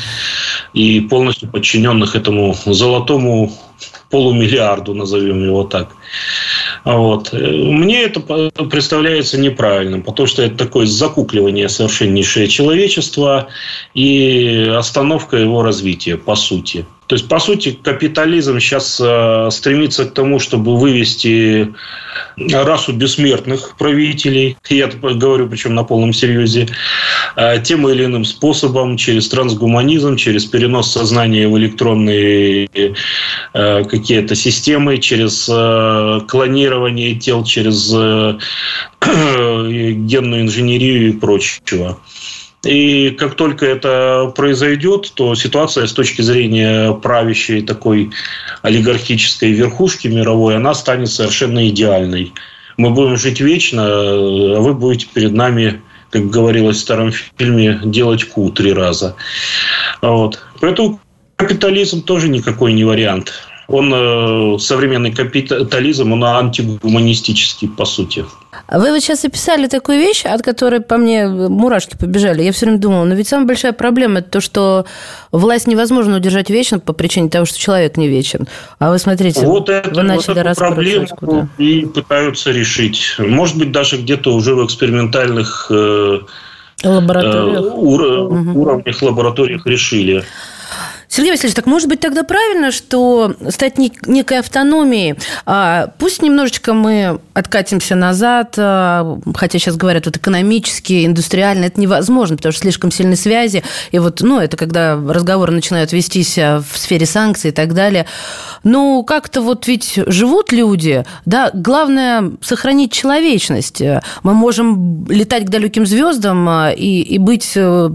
и 0.74 1.02
полностью 1.02 1.50
подчиненных 1.50 2.16
этому 2.16 2.56
золотому 2.66 3.52
полумиллиарду, 4.14 4.94
назовем 4.94 5.44
его 5.44 5.64
так. 5.64 5.88
Вот. 6.86 7.34
Мне 7.34 8.04
это 8.04 8.20
представляется 8.70 9.40
неправильным, 9.40 10.04
потому 10.04 10.28
что 10.28 10.44
это 10.44 10.56
такое 10.56 10.86
закукливание 10.86 11.68
совершеннейшее 11.68 12.48
человечества 12.48 13.48
и 13.96 14.72
остановка 14.78 15.38
его 15.38 15.64
развития, 15.64 16.18
по 16.18 16.36
сути. 16.36 16.86
То 17.14 17.16
есть, 17.16 17.28
по 17.28 17.38
сути, 17.38 17.78
капитализм 17.84 18.60
сейчас 18.60 19.00
э, 19.00 19.50
стремится 19.52 20.06
к 20.06 20.16
тому, 20.16 20.40
чтобы 20.40 20.76
вывести 20.80 21.72
расу 22.38 22.92
бессмертных 22.92 23.78
правителей, 23.78 24.58
я 24.68 24.88
говорю 24.88 25.48
причем 25.48 25.76
на 25.76 25.84
полном 25.84 26.12
серьезе, 26.12 26.70
э, 27.36 27.62
тем 27.62 27.88
или 27.88 28.06
иным 28.06 28.26
способом, 28.26 28.98
через 28.98 29.30
трансгуманизм, 29.30 30.16
через 30.16 30.46
перенос 30.46 30.92
сознания 30.92 31.48
в 31.48 31.56
электронные 31.56 32.68
э, 32.74 33.84
какие-то 33.84 34.34
системы, 34.34 34.98
через 34.98 35.46
клонирование 36.26 37.14
тел, 37.14 37.44
через 37.44 37.90
генную 39.02 40.42
инженерию 40.42 41.10
и 41.10 41.12
прочего. 41.12 42.00
И 42.66 43.10
как 43.12 43.36
только 43.36 43.66
это 43.66 44.32
произойдет, 44.36 45.12
то 45.16 45.36
ситуация 45.36 45.86
с 45.86 45.92
точки 45.92 46.22
зрения 46.22 46.94
правящей 46.94 47.62
такой 47.62 48.12
олигархической 48.62 49.52
верхушки 49.52 50.08
мировой, 50.08 50.56
она 50.56 50.74
станет 50.74 51.10
совершенно 51.10 51.68
идеальной. 51.68 52.34
Мы 52.78 52.92
будем 52.92 53.18
жить 53.18 53.42
вечно, 53.42 53.84
а 53.86 54.60
вы 54.62 54.74
будете 54.74 55.08
перед 55.14 55.34
нами, 55.34 55.82
как 56.10 56.30
говорилось 56.30 56.78
в 56.78 56.82
старом 56.82 57.12
фильме, 57.38 57.82
делать 57.84 58.24
ку 58.30 58.50
три 58.50 58.72
раза. 58.72 59.16
Вот. 60.02 60.40
Поэтому 60.62 61.02
капитализм 61.36 62.02
тоже 62.02 62.30
никакой 62.30 62.72
не 62.72 62.86
вариант. 62.86 63.34
Он 63.68 63.94
э, 63.94 64.60
современный 64.60 65.12
капитализм, 65.12 66.14
он 66.14 66.24
антигуманистический, 66.24 67.68
по 67.68 67.86
сути. 67.86 68.26
Вы 68.72 68.92
вот 68.92 69.02
сейчас 69.02 69.26
описали 69.26 69.68
такую 69.68 70.00
вещь, 70.00 70.26
от 70.26 70.42
которой 70.42 70.80
по 70.80 70.98
мне 70.98 71.28
мурашки 71.28 71.98
побежали. 71.98 72.44
Я 72.44 72.52
все 72.54 72.66
время 72.66 72.80
думала, 72.80 73.04
но 73.04 73.14
ведь 73.14 73.28
самая 73.28 73.46
большая 73.46 73.74
проблема– 73.74 74.20
это 74.20 74.30
то, 74.30 74.42
что 74.42 74.86
власть 75.32 75.68
невозможно 75.68 76.18
удержать 76.18 76.50
вечно 76.50 76.80
по 76.80 76.94
причине 76.94 77.30
того, 77.30 77.46
что 77.46 77.60
человек 77.60 77.98
не 77.98 78.08
вечен. 78.08 78.48
А 78.80 78.92
вы 78.92 79.00
смотрите, 79.00 79.46
вот 79.46 79.70
это, 79.70 79.90
вы 79.94 80.04
начали 80.04 80.36
вот 80.36 80.46
эту 80.46 80.56
проблему 80.56 81.50
и 81.58 81.86
пытаются 81.86 82.52
решить. 82.52 83.16
Может 83.20 83.58
быть, 83.58 83.72
даже 83.72 83.98
где-то 83.98 84.34
уже 84.34 84.56
в 84.56 84.66
экспериментальных 84.66 85.68
э, 85.70 86.20
лабораториях. 86.84 87.66
Э, 87.66 87.70
ур, 87.70 88.02
угу. 88.02 88.62
уровнях 88.62 89.02
лабораториях 89.02 89.68
решили. 89.68 90.24
Сергей 91.14 91.30
Васильевич, 91.30 91.54
так 91.56 91.68
может 91.68 91.88
быть 91.88 92.00
тогда 92.00 92.24
правильно, 92.24 92.72
что 92.72 93.36
стать 93.50 93.78
некой 93.78 94.40
автономией, 94.40 95.14
а, 95.46 95.92
пусть 96.00 96.24
немножечко 96.24 96.74
мы 96.74 97.20
откатимся 97.36 97.94
назад, 97.94 98.56
а, 98.58 99.20
хотя 99.36 99.60
сейчас 99.60 99.76
говорят, 99.76 100.08
вот 100.08 100.18
экономически, 100.18 101.06
индустриально 101.06 101.66
это 101.66 101.80
невозможно, 101.80 102.38
потому 102.38 102.52
что 102.52 102.62
слишком 102.64 102.90
сильные 102.90 103.16
связи, 103.16 103.64
и 103.92 104.00
вот, 104.00 104.22
ну, 104.22 104.40
это 104.40 104.58
когда 104.58 104.96
разговоры 104.96 105.52
начинают 105.52 105.94
вестись 105.94 106.36
а, 106.40 106.64
в 106.68 106.76
сфере 106.80 107.06
санкций 107.06 107.52
и 107.52 107.54
так 107.54 107.76
далее. 107.76 108.08
Ну, 108.64 109.04
как-то 109.04 109.44
вот 109.44 109.68
ведь 109.68 110.00
живут 110.08 110.52
люди, 110.52 111.06
да, 111.26 111.52
главное 111.54 112.32
сохранить 112.42 112.92
человечность. 112.92 113.84
Мы 114.24 114.34
можем 114.34 115.06
летать 115.08 115.46
к 115.46 115.50
далеким 115.50 115.86
звездам 115.86 116.50
и, 116.70 117.02
и 117.02 117.18
быть 117.20 117.52
э, 117.56 117.90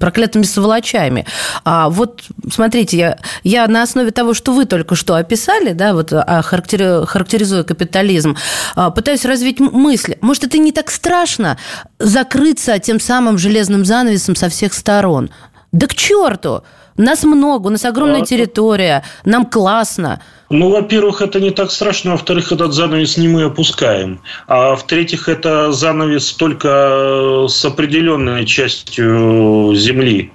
проклятыми 0.00 0.44
сволочами. 0.44 1.26
А 1.64 1.90
вот 1.90 2.22
смотрите, 2.54 2.96
я, 2.96 3.18
я 3.42 3.66
на 3.66 3.82
основе 3.82 4.10
того, 4.10 4.34
что 4.34 4.52
вы 4.52 4.64
только 4.64 4.94
что 4.94 5.14
описали, 5.16 5.72
да, 5.72 5.92
вот 5.92 6.12
а, 6.12 6.42
характери, 6.42 7.04
характеризуя 7.06 7.64
капитализм, 7.64 8.36
а, 8.74 8.90
пытаюсь 8.90 9.24
развить 9.24 9.60
мысли. 9.60 10.18
Может, 10.20 10.44
это 10.44 10.58
не 10.58 10.72
так 10.72 10.90
страшно 10.90 11.58
закрыться 11.98 12.78
тем 12.78 13.00
самым 13.00 13.38
железным 13.38 13.84
занавесом 13.84 14.36
со 14.36 14.48
всех 14.48 14.72
сторон? 14.72 15.30
Да 15.72 15.86
к 15.86 15.94
черту! 15.94 16.62
Нас 16.96 17.24
много, 17.24 17.66
у 17.66 17.70
нас 17.70 17.84
огромная 17.84 18.20
да. 18.20 18.26
территория, 18.26 19.02
нам 19.24 19.46
классно. 19.46 20.20
Ну, 20.48 20.70
во-первых, 20.70 21.22
это 21.22 21.40
не 21.40 21.50
так 21.50 21.72
страшно, 21.72 22.12
во-вторых, 22.12 22.52
этот 22.52 22.72
занавес 22.72 23.16
не 23.16 23.26
мы 23.26 23.42
опускаем. 23.42 24.20
А 24.46 24.76
в-третьих, 24.76 25.28
это 25.28 25.72
занавес 25.72 26.32
только 26.34 27.46
с 27.48 27.64
определенной 27.64 28.46
частью 28.46 29.72
Земли. 29.74 30.32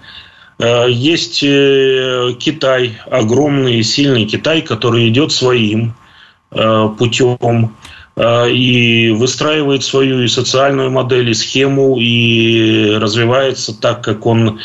Э, 0.60 0.88
есть 0.90 1.42
э, 1.42 2.34
Китай, 2.38 2.98
огромный 3.10 3.76
и 3.76 3.84
сильный 3.84 4.26
Китай, 4.26 4.62
который 4.62 5.08
идет 5.08 5.32
своим 5.32 5.94
э, 6.52 6.90
путем 6.98 7.76
и 8.22 9.16
выстраивает 9.18 9.82
свою 9.82 10.24
и 10.24 10.28
социальную 10.28 10.92
модель, 10.92 11.30
и 11.30 11.34
схему, 11.34 11.96
и 11.98 12.92
развивается 12.98 13.74
так, 13.74 14.04
как 14.04 14.26
он 14.26 14.60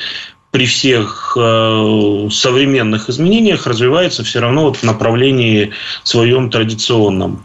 при 0.55 0.67
всех 0.67 1.33
современных 1.35 3.11
изменениях 3.11 3.67
развивается 3.67 4.23
все 4.23 4.39
равно 4.39 4.73
в 4.73 4.85
направлении 4.85 5.73
своем 6.05 6.49
традиционном. 6.49 7.45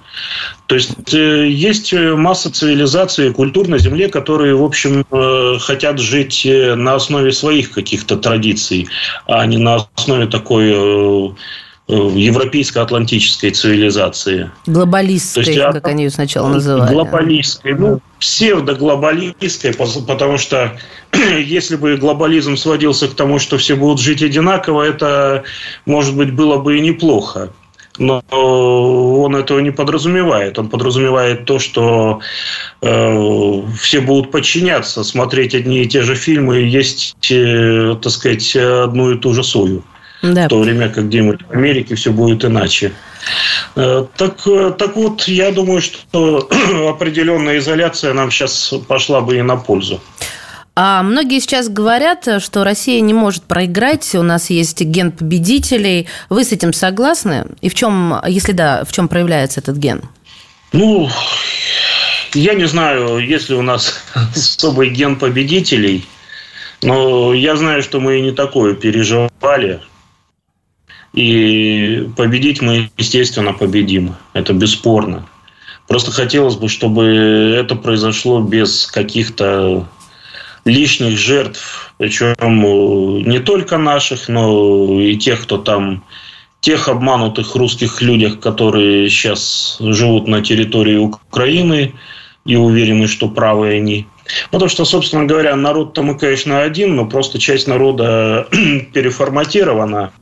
То 0.70 0.76
есть 0.76 1.14
э, 1.16 1.50
есть 1.50 1.92
э, 1.94 2.16
масса 2.16 2.52
цивилизаций 2.52 3.30
и 3.30 3.34
культур 3.34 3.68
на 3.68 3.80
Земле, 3.80 4.08
которые, 4.08 4.56
в 4.56 4.64
общем, 4.64 5.04
э, 5.12 5.58
хотят 5.60 6.00
жить 6.00 6.46
на 6.46 6.94
основе 6.94 7.32
своих 7.32 7.72
каких-то 7.72 8.18
традиций, 8.18 8.88
а 9.26 9.44
не 9.48 9.58
на 9.58 9.88
основе 9.96 10.28
такой 10.28 11.34
европейско-атлантической 11.90 13.52
цивилизации. 13.52 14.52
Глобалистской, 14.68 15.46
есть, 15.46 15.60
как 15.60 15.88
они 15.88 16.04
ее 16.04 16.10
сначала 16.12 16.48
называли. 16.48 16.94
Глобалистской, 16.94 17.74
ну, 17.74 18.00
псевдоглобалистской, 18.20 19.74
потому 19.74 20.38
что 20.38 20.78
если 21.14 21.76
бы 21.76 21.98
глобализм 21.98 22.58
сводился 22.58 23.08
к 23.08 23.16
тому, 23.16 23.40
что 23.40 23.58
все 23.58 23.76
будут 23.76 24.00
жить 24.00 24.22
одинаково, 24.22 24.84
это, 24.84 25.44
может 25.86 26.16
быть, 26.16 26.34
было 26.34 26.58
бы 26.58 26.78
и 26.78 26.82
неплохо 26.82 27.50
но 28.00 28.24
он 28.32 29.36
этого 29.36 29.60
не 29.60 29.72
подразумевает. 29.72 30.58
Он 30.58 30.70
подразумевает 30.70 31.44
то, 31.44 31.60
что 31.60 32.22
э, 32.82 33.62
все 33.78 34.00
будут 34.00 34.32
подчиняться, 34.32 35.04
смотреть 35.04 35.54
одни 35.54 35.84
и 35.84 35.86
те 35.86 36.02
же 36.02 36.16
фильмы 36.16 36.62
и 36.62 36.68
есть, 36.68 37.30
э, 37.30 37.98
так 38.02 38.12
сказать, 38.12 38.56
одну 38.56 39.12
и 39.12 39.18
ту 39.18 39.34
же 39.34 39.44
сою. 39.44 39.84
Да. 40.22 40.46
в 40.46 40.50
то 40.50 40.60
время 40.60 40.90
как 40.90 41.08
где-нибудь 41.08 41.42
в 41.48 41.52
Америке 41.52 41.96
все 41.96 42.12
будет 42.12 42.46
иначе. 42.46 42.94
Э, 43.76 44.06
так, 44.18 44.46
э, 44.48 44.74
так 44.78 44.96
вот, 44.96 45.28
я 45.28 45.52
думаю, 45.52 45.82
что 45.82 46.50
определенная 46.90 47.58
изоляция 47.58 48.14
нам 48.14 48.32
сейчас 48.32 48.74
пошла 48.88 49.22
бы 49.22 49.38
и 49.38 49.42
на 49.42 49.56
пользу. 49.58 50.02
А 50.76 51.04
многие 51.04 51.40
сейчас 51.40 51.68
говорят, 51.68 52.28
что 52.42 52.64
Россия 52.64 53.02
не 53.02 53.14
может 53.14 53.44
проиграть, 53.44 54.16
у 54.16 54.24
нас 54.24 54.50
есть 54.50 54.80
ген 54.80 55.12
победителей. 55.12 56.08
Вы 56.30 56.46
с 56.46 56.54
этим 56.54 56.72
согласны? 56.72 57.48
И 57.60 57.68
в 57.68 57.76
чем, 57.76 58.22
если 58.26 58.54
да, 58.54 58.86
в 58.86 58.94
чем 58.94 59.10
проявляется 59.10 59.60
этот 59.60 59.76
ген? 59.76 60.04
Ну, 60.72 61.10
я 62.34 62.54
не 62.54 62.66
знаю, 62.66 63.18
есть 63.20 63.50
ли 63.50 63.56
у 63.56 63.62
нас 63.62 64.02
особый 64.36 64.90
ген 64.90 65.18
победителей, 65.18 66.06
но 66.82 67.34
я 67.34 67.56
знаю, 67.56 67.84
что 67.84 68.00
мы 68.00 68.22
не 68.22 68.32
такое 68.32 68.74
переживали. 68.74 69.82
И 71.20 72.10
победить 72.16 72.62
мы, 72.62 72.90
естественно, 72.96 73.52
победим. 73.52 74.16
Это 74.32 74.54
бесспорно. 74.54 75.28
Просто 75.86 76.12
хотелось 76.12 76.56
бы, 76.56 76.70
чтобы 76.70 77.04
это 77.58 77.76
произошло 77.76 78.40
без 78.40 78.86
каких-то 78.86 79.86
лишних 80.64 81.18
жертв, 81.18 81.94
причем 81.98 82.36
э, 82.40 83.22
не 83.28 83.40
только 83.40 83.78
наших, 83.78 84.30
но 84.30 85.02
и 85.02 85.18
тех, 85.18 85.44
кто 85.44 85.58
там, 85.58 86.06
тех 86.62 86.88
обманутых 86.88 87.54
русских 87.54 88.02
людях, 88.02 88.40
которые 88.40 89.10
сейчас 89.10 89.76
живут 89.82 90.26
на 90.26 90.42
территории 90.42 90.96
Украины 90.96 91.96
и 92.46 92.56
уверены, 92.56 93.10
что 93.10 93.28
правы 93.28 93.74
они. 93.74 94.08
Потому 94.52 94.70
что, 94.70 94.86
собственно 94.86 95.26
говоря, 95.26 95.54
народ-то 95.58 96.02
мы, 96.02 96.18
конечно, 96.18 96.62
один, 96.62 96.96
но 96.96 97.06
просто 97.08 97.40
часть 97.40 97.68
народа 97.68 98.48
переформатирована. 98.94 100.14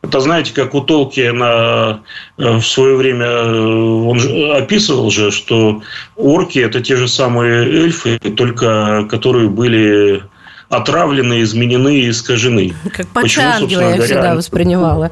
Это, 0.00 0.20
знаете, 0.20 0.54
как 0.54 0.74
у 0.74 0.80
Толкина 0.80 2.02
э, 2.38 2.56
в 2.58 2.62
свое 2.62 2.96
время 2.96 3.26
э, 3.26 3.60
он 3.60 4.20
описывал 4.52 5.10
же, 5.10 5.32
что 5.32 5.82
орки– 6.14 6.58
это 6.60 6.80
те 6.80 6.96
же 6.96 7.08
самые 7.08 7.66
эльфы, 7.66 8.18
только 8.18 9.06
которые 9.10 9.48
были 9.48 10.22
отравлены, 10.68 11.42
изменены 11.42 11.96
и 11.96 12.10
искажены. 12.10 12.74
Как 12.92 13.08
почангелы 13.08 13.82
я 13.82 13.88
говоря, 13.88 14.04
всегда 14.04 14.34
воспринимала. 14.36 15.10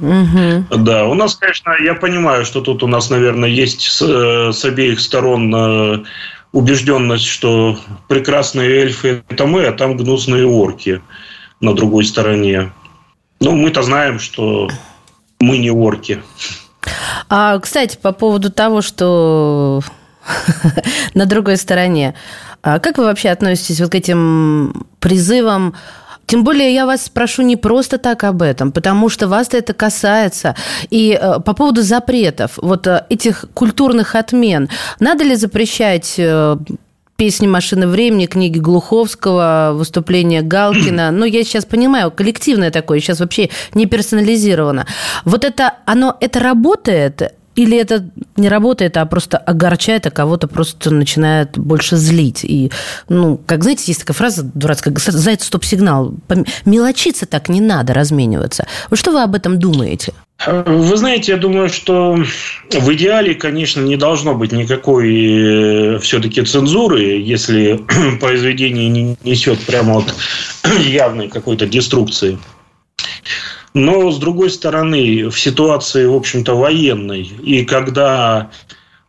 Угу. 0.00 0.76
Да, 0.78 1.06
у 1.06 1.14
нас, 1.14 1.34
конечно, 1.34 1.74
я 1.82 1.94
понимаю, 1.94 2.44
что 2.44 2.60
тут 2.60 2.82
у 2.84 2.86
нас, 2.86 3.10
наверное, 3.10 3.48
есть 3.48 3.82
с, 3.82 4.02
э, 4.02 4.52
с 4.52 4.64
обеих 4.64 5.00
сторон 5.00 6.06
убежденность, 6.52 7.26
что 7.26 7.76
прекрасные 8.06 8.70
эльфы– 8.70 9.24
это 9.28 9.46
мы, 9.46 9.64
а 9.64 9.72
там 9.72 9.96
гнусные 9.96 10.46
орки 10.46 11.02
на 11.60 11.74
другой 11.74 12.04
стороне. 12.04 12.70
Ну, 13.40 13.52
мы-то 13.52 13.82
знаем, 13.82 14.18
что 14.18 14.68
мы 15.40 15.58
не 15.58 15.70
орки. 15.70 16.22
А, 17.28 17.58
кстати, 17.58 17.98
по 18.00 18.12
поводу 18.12 18.50
того, 18.50 18.82
что 18.82 19.80
на 21.14 21.26
другой 21.26 21.56
стороне, 21.56 22.14
а 22.62 22.78
как 22.78 22.98
вы 22.98 23.04
вообще 23.04 23.30
относитесь 23.30 23.80
вот 23.80 23.90
к 23.90 23.94
этим 23.94 24.86
призывам 25.00 25.74
тем 26.26 26.44
более 26.44 26.72
я 26.72 26.86
вас 26.86 27.02
спрошу 27.02 27.42
не 27.42 27.56
просто 27.56 27.98
так 27.98 28.24
об 28.24 28.42
этом, 28.42 28.72
потому 28.72 29.08
что 29.08 29.28
вас 29.28 29.48
это 29.52 29.74
касается. 29.74 30.54
И 30.90 31.18
э, 31.20 31.40
по 31.40 31.52
поводу 31.52 31.82
запретов, 31.82 32.52
вот 32.56 32.86
э, 32.86 33.04
этих 33.10 33.44
культурных 33.52 34.14
отмен, 34.14 34.68
надо 35.00 35.24
ли 35.24 35.34
запрещать 35.34 36.14
э, 36.16 36.56
песни 37.24 37.46
«Машины 37.46 37.86
времени», 37.86 38.26
книги 38.26 38.58
Глуховского, 38.58 39.72
выступления 39.74 40.42
Галкина. 40.42 41.10
Ну, 41.10 41.24
я 41.24 41.42
сейчас 41.42 41.64
понимаю, 41.64 42.10
коллективное 42.10 42.70
такое, 42.70 43.00
сейчас 43.00 43.20
вообще 43.20 43.48
не 43.72 43.86
персонализировано. 43.86 44.86
Вот 45.24 45.42
это, 45.42 45.72
оно, 45.86 46.18
это 46.20 46.40
работает? 46.40 47.32
Или 47.54 47.78
это 47.78 48.08
не 48.36 48.48
работает, 48.48 48.96
а 48.96 49.06
просто 49.06 49.38
огорчает, 49.38 50.06
а 50.06 50.10
кого-то 50.10 50.48
просто 50.48 50.90
начинает 50.90 51.56
больше 51.58 51.96
злить. 51.96 52.44
И, 52.44 52.70
ну, 53.08 53.40
как 53.46 53.62
знаете, 53.62 53.84
есть 53.86 54.00
такая 54.00 54.14
фраза 54.14 54.42
дурацкая, 54.42 54.94
за 54.96 55.30
это 55.30 55.44
стоп-сигнал. 55.44 56.14
Мелочиться 56.64 57.26
так 57.26 57.48
не 57.48 57.60
надо, 57.60 57.94
размениваться. 57.94 58.66
Вот 58.90 58.98
что 58.98 59.12
вы 59.12 59.22
об 59.22 59.34
этом 59.34 59.58
думаете? 59.58 60.12
Вы 60.46 60.96
знаете, 60.96 61.32
я 61.32 61.38
думаю, 61.38 61.68
что 61.68 62.16
в 62.70 62.92
идеале, 62.92 63.34
конечно, 63.34 63.80
не 63.80 63.96
должно 63.96 64.34
быть 64.34 64.52
никакой 64.52 65.94
э, 65.94 65.98
все-таки 66.00 66.42
цензуры, 66.42 67.02
если 67.02 67.80
произведение 68.20 68.88
не 68.88 69.16
несет 69.24 69.60
прямо 69.60 69.94
вот 69.94 70.14
явной 70.80 71.28
какой-то 71.28 71.66
деструкции. 71.66 72.38
Но, 73.74 74.12
с 74.12 74.18
другой 74.18 74.50
стороны, 74.50 75.28
в 75.28 75.38
ситуации, 75.38 76.06
в 76.06 76.14
общем-то, 76.14 76.54
военной, 76.54 77.22
и 77.22 77.64
когда 77.64 78.52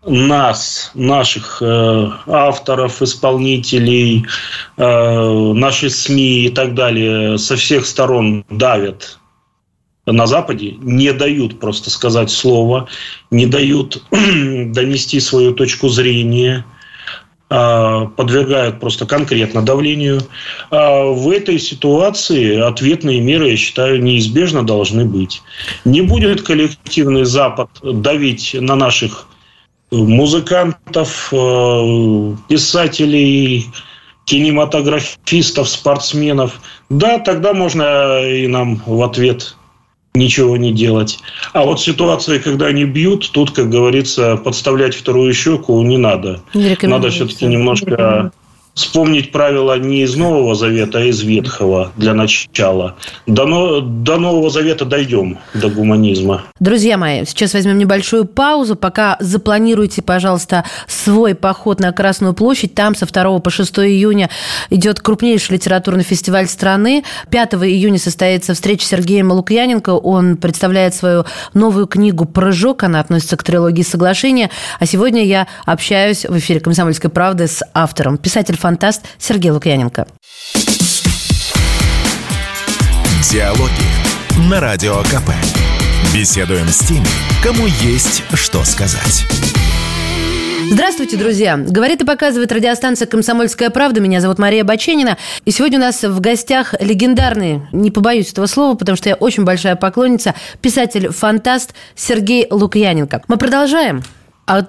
нас, 0.03 0.91
наших 0.95 1.61
э, 1.61 2.09
авторов, 2.25 3.01
исполнителей, 3.01 4.25
э, 4.77 5.53
наши 5.53 5.89
СМИ 5.91 6.45
и 6.45 6.49
так 6.49 6.73
далее 6.73 7.37
со 7.37 7.55
всех 7.55 7.85
сторон 7.85 8.43
давят 8.49 9.19
на 10.07 10.25
Западе, 10.25 10.75
не 10.79 11.13
дают 11.13 11.59
просто 11.59 11.91
сказать 11.91 12.31
слово, 12.31 12.87
не 13.29 13.45
дают 13.45 14.03
донести 14.11 15.19
свою 15.19 15.53
точку 15.53 15.89
зрения, 15.89 16.65
подвергают 17.47 18.79
просто 18.79 19.05
конкретно 19.05 19.61
давлению. 19.61 20.21
А 20.71 21.03
в 21.03 21.29
этой 21.29 21.59
ситуации 21.59 22.59
ответные 22.59 23.21
меры, 23.21 23.49
я 23.49 23.57
считаю, 23.57 24.01
неизбежно 24.01 24.65
должны 24.65 25.05
быть. 25.05 25.41
Не 25.85 26.01
будет 26.01 26.41
коллективный 26.41 27.23
Запад 27.25 27.69
давить 27.83 28.55
на 28.59 28.75
наших 28.75 29.27
музыкантов, 29.91 31.29
э, 31.31 32.35
писателей, 32.49 33.67
кинематографистов, 34.25 35.69
спортсменов. 35.69 36.59
Да, 36.89 37.19
тогда 37.19 37.53
можно 37.53 38.23
и 38.25 38.47
нам 38.47 38.81
в 38.85 39.01
ответ 39.03 39.55
ничего 40.15 40.57
не 40.57 40.71
делать. 40.71 41.19
А 41.53 41.63
вот 41.63 41.81
ситуации, 41.81 42.39
когда 42.39 42.67
они 42.67 42.85
бьют, 42.85 43.29
тут, 43.31 43.51
как 43.51 43.69
говорится, 43.69 44.37
подставлять 44.37 44.95
вторую 44.95 45.33
щеку 45.33 45.81
не 45.83 45.97
надо. 45.97 46.41
Не 46.53 46.77
надо 46.83 47.09
все-таки 47.09 47.45
немножко 47.45 48.31
вспомнить 48.75 49.31
правила 49.31 49.79
не 49.79 50.03
из 50.03 50.15
Нового 50.15 50.53
Завета, 50.53 50.99
а 50.99 51.01
из 51.01 51.21
Ветхого 51.21 51.91
для 51.95 52.13
начала. 52.13 52.95
До, 53.25 53.81
до 53.81 54.17
Нового 54.17 54.49
Завета 54.49 54.83
дойдем, 54.85 55.39
до 55.53 55.69
гуманизма. 55.69 56.43
Друзья 56.59 56.97
мои, 56.97 57.25
сейчас 57.25 57.53
возьмем 57.53 57.77
небольшую 57.77 58.25
паузу, 58.25 58.75
пока 58.75 59.15
запланируйте, 59.21 60.01
пожалуйста, 60.01 60.65
свой 60.87 61.35
поход 61.35 61.79
на 61.79 61.93
Красную 61.93 62.33
площадь. 62.33 62.75
Там 62.75 62.95
со 62.95 63.05
2 63.05 63.39
по 63.39 63.49
6 63.49 63.79
июня 63.79 64.29
идет 64.69 64.99
крупнейший 64.99 65.55
литературный 65.55 66.03
фестиваль 66.03 66.47
страны. 66.47 67.05
5 67.29 67.53
июня 67.53 67.97
состоится 67.97 68.53
встреча 68.53 68.85
с 68.85 68.89
Сергеем 68.89 69.31
Лукьяненко. 69.31 69.91
Он 69.91 70.35
представляет 70.35 70.93
свою 70.93 71.23
новую 71.53 71.87
книгу 71.87 72.25
«Прыжок». 72.25 72.83
Она 72.83 72.99
относится 72.99 73.37
к 73.37 73.43
трилогии 73.43 73.83
соглашения. 73.83 74.49
А 74.79 74.85
сегодня 74.85 75.23
я 75.23 75.47
общаюсь 75.65 76.25
в 76.25 76.37
эфире 76.37 76.59
«Комсомольской 76.59 77.09
правды» 77.09 77.47
с 77.47 77.63
автором, 77.73 78.17
писатель 78.17 78.57
фантаст 78.65 79.03
Сергей 79.19 79.51
Лукьяненко. 79.51 80.07
Диалоги 83.31 83.69
на 84.49 84.59
Радио 84.59 84.95
КП. 85.03 85.29
Беседуем 86.15 86.67
с 86.69 86.79
теми, 86.79 87.05
кому 87.43 87.67
есть 87.67 88.23
что 88.33 88.63
сказать. 88.63 89.23
Здравствуйте, 90.71 91.15
друзья. 91.15 91.57
Говорит 91.57 92.01
и 92.01 92.05
показывает 92.05 92.51
радиостанция 92.51 93.05
«Комсомольская 93.05 93.69
правда». 93.69 94.01
Меня 94.01 94.19
зовут 94.19 94.39
Мария 94.39 94.63
Баченина. 94.63 95.19
И 95.45 95.51
сегодня 95.51 95.77
у 95.77 95.81
нас 95.81 96.01
в 96.01 96.19
гостях 96.19 96.73
легендарный, 96.79 97.61
не 97.71 97.91
побоюсь 97.91 98.31
этого 98.31 98.47
слова, 98.47 98.75
потому 98.75 98.95
что 98.95 99.09
я 99.09 99.15
очень 99.15 99.43
большая 99.43 99.75
поклонница, 99.75 100.33
писатель-фантаст 100.61 101.75
Сергей 101.93 102.47
Лукьяненко. 102.49 103.21
Мы 103.27 103.37
продолжаем. 103.37 104.01
А 104.47 104.65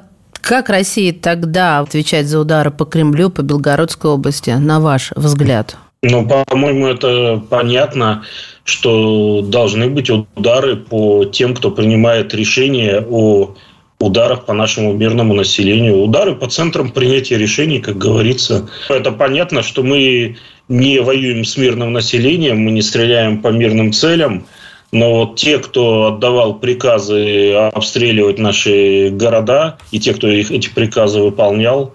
как 0.47 0.69
Россия 0.69 1.13
тогда 1.13 1.81
отвечать 1.81 2.27
за 2.27 2.39
удары 2.39 2.71
по 2.71 2.85
Кремлю, 2.85 3.31
по 3.31 3.43
Белгородской 3.43 4.13
области, 4.13 4.51
на 4.51 4.79
ваш 4.79 5.11
взгляд? 5.17 5.77
Ну, 6.03 6.25
по-моему, 6.25 6.87
это 6.87 7.43
понятно, 7.51 8.23
что 8.63 9.43
должны 9.43 9.91
быть 9.91 10.09
удары 10.09 10.77
по 10.77 11.25
тем, 11.25 11.53
кто 11.53 11.73
принимает 11.73 12.33
решения 12.33 13.05
о 13.11 13.57
ударах 13.99 14.45
по 14.45 14.53
нашему 14.53 14.93
мирному 14.93 15.35
населению. 15.35 16.03
Удары 16.03 16.37
по 16.37 16.49
центрам 16.49 16.91
принятия 16.91 17.39
решений, 17.39 17.81
как 17.81 17.99
говорится. 17.99 18.69
Это 18.89 19.11
понятно, 19.11 19.65
что 19.65 19.83
мы 19.83 20.37
не 20.69 21.01
воюем 21.01 21.45
с 21.45 21.57
мирным 21.57 21.93
населением, 21.93 22.61
мы 22.61 22.71
не 22.71 22.83
стреляем 22.83 23.43
по 23.43 23.49
мирным 23.49 23.93
целям– 23.93 24.47
но 24.93 25.13
вот 25.13 25.37
те, 25.37 25.59
кто 25.59 26.15
отдавал 26.15 26.55
приказы 26.55 27.53
обстреливать 27.53 28.39
наши 28.39 29.11
города, 29.11 29.79
и 29.91 29.99
те, 29.99 30.15
кто 30.15 30.29
их, 30.29 30.51
эти 30.51 30.69
приказы 30.69 31.21
выполнял, 31.21 31.95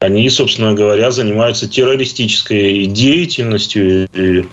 они, 0.00 0.28
собственно 0.28 0.74
говоря, 0.74 1.10
занимаются 1.10 1.68
террористической 1.68 2.86
деятельностью. 2.86 4.08
И 4.12 4.44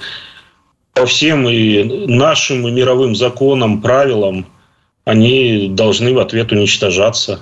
по 0.94 1.06
всем 1.06 1.50
и 1.50 2.08
нашим, 2.08 2.68
и 2.68 2.72
мировым 2.72 3.16
законам, 3.16 3.82
правилам, 3.82 4.46
они 5.06 5.68
должны 5.70 6.14
в 6.14 6.20
ответ 6.20 6.52
уничтожаться. 6.52 7.42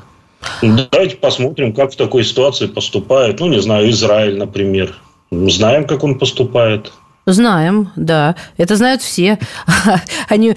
Давайте 0.61 1.18
посмотрим, 1.18 1.74
как 1.74 1.91
в 1.91 1.97
такой 1.97 2.24
ситуации 2.24 2.68
поступает, 2.68 3.39
ну, 3.39 3.47
не 3.47 3.61
знаю, 3.61 3.89
Израиль, 3.89 4.38
например. 4.38 4.95
Знаем, 5.32 5.86
как 5.86 6.03
он 6.03 6.18
поступает. 6.18 6.93
Знаем, 7.32 7.91
да. 7.95 8.36
Это 8.57 8.75
знают 8.75 9.01
все. 9.01 9.38
Они, 10.30 10.55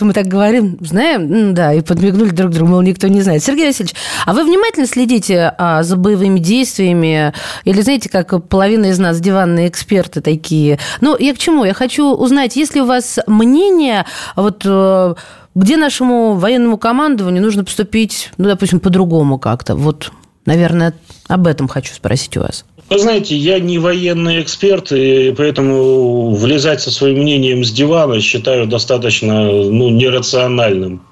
мы 0.00 0.12
так 0.12 0.26
говорим, 0.26 0.76
знаем, 0.80 1.54
да, 1.54 1.72
и 1.72 1.80
подмигнули 1.80 2.30
друг 2.30 2.50
другу, 2.50 2.72
мол, 2.72 2.82
никто 2.82 3.06
не 3.08 3.22
знает. 3.22 3.44
Сергей 3.44 3.66
Васильевич, 3.66 3.94
а 4.26 4.32
вы 4.34 4.44
внимательно 4.44 4.86
следите 4.86 5.54
а, 5.58 5.82
за 5.82 5.96
боевыми 5.96 6.38
действиями? 6.38 7.32
Или 7.64 7.80
знаете, 7.82 8.08
как 8.08 8.48
половина 8.48 8.86
из 8.86 8.98
нас 8.98 9.20
диванные 9.20 9.68
эксперты 9.68 10.20
такие? 10.20 10.78
Ну, 11.00 11.16
я 11.16 11.34
к 11.34 11.38
чему? 11.38 11.64
Я 11.64 11.74
хочу 11.74 12.14
узнать, 12.14 12.56
есть 12.56 12.74
ли 12.74 12.82
у 12.82 12.86
вас 12.86 13.18
мнение, 13.26 14.04
вот 14.34 14.62
э, 14.64 15.14
где 15.54 15.76
нашему 15.76 16.34
военному 16.34 16.78
командованию 16.78 17.42
нужно 17.42 17.64
поступить, 17.64 18.30
ну, 18.38 18.48
допустим, 18.48 18.80
по-другому 18.80 19.38
как-то? 19.38 19.76
Вот, 19.76 20.10
наверное, 20.46 20.94
об 21.28 21.46
этом 21.46 21.68
хочу 21.68 21.94
спросить 21.94 22.36
у 22.36 22.40
вас. 22.40 22.64
Вы 22.88 22.98
знаете, 22.98 23.36
я 23.36 23.58
не 23.58 23.78
военный 23.78 24.40
эксперт, 24.40 24.92
и 24.92 25.34
поэтому 25.36 26.34
влезать 26.34 26.80
со 26.80 26.90
своим 26.90 27.18
мнением 27.18 27.62
с 27.62 27.70
дивана 27.70 28.20
считаю 28.20 28.66
достаточно 28.66 29.44
ну, 29.44 29.90
нерациональным. 29.90 31.02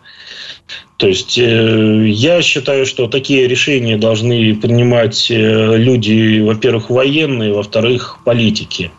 То 0.96 1.06
есть 1.06 1.36
э, 1.36 2.08
я 2.08 2.40
считаю, 2.40 2.86
что 2.86 3.06
такие 3.06 3.46
решения 3.46 3.98
должны 3.98 4.54
принимать 4.54 5.30
э, 5.30 5.76
люди, 5.76 6.40
во-первых, 6.40 6.88
военные, 6.88 7.52
во-вторых, 7.52 8.20
политики. 8.24 8.90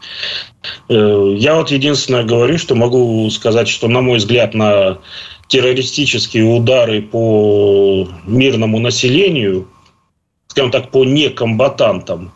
Э, 0.87 1.33
я 1.35 1.55
вот 1.55 1.71
единственное 1.71 2.23
говорю, 2.23 2.59
что 2.59 2.75
могу 2.75 3.27
сказать, 3.31 3.67
что, 3.67 3.87
на 3.87 4.01
мой 4.01 4.19
взгляд, 4.19 4.53
на 4.53 4.99
террористические 5.47 6.43
удары 6.43 7.01
по 7.01 8.07
мирному 8.27 8.79
населению, 8.79 9.67
скажем 10.47 10.69
так, 10.69 10.91
по 10.91 11.03
некомбатантам, 11.03 12.31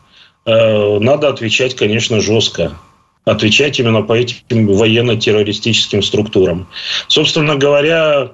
надо 0.46 1.30
отвечать, 1.30 1.76
конечно, 1.76 2.20
жестко. 2.20 2.78
Отвечать 3.26 3.80
именно 3.80 4.02
по 4.02 4.14
этим 4.14 4.68
военно-террористическим 4.68 6.02
структурам. 6.02 6.68
Собственно 7.08 7.56
говоря, 7.56 8.32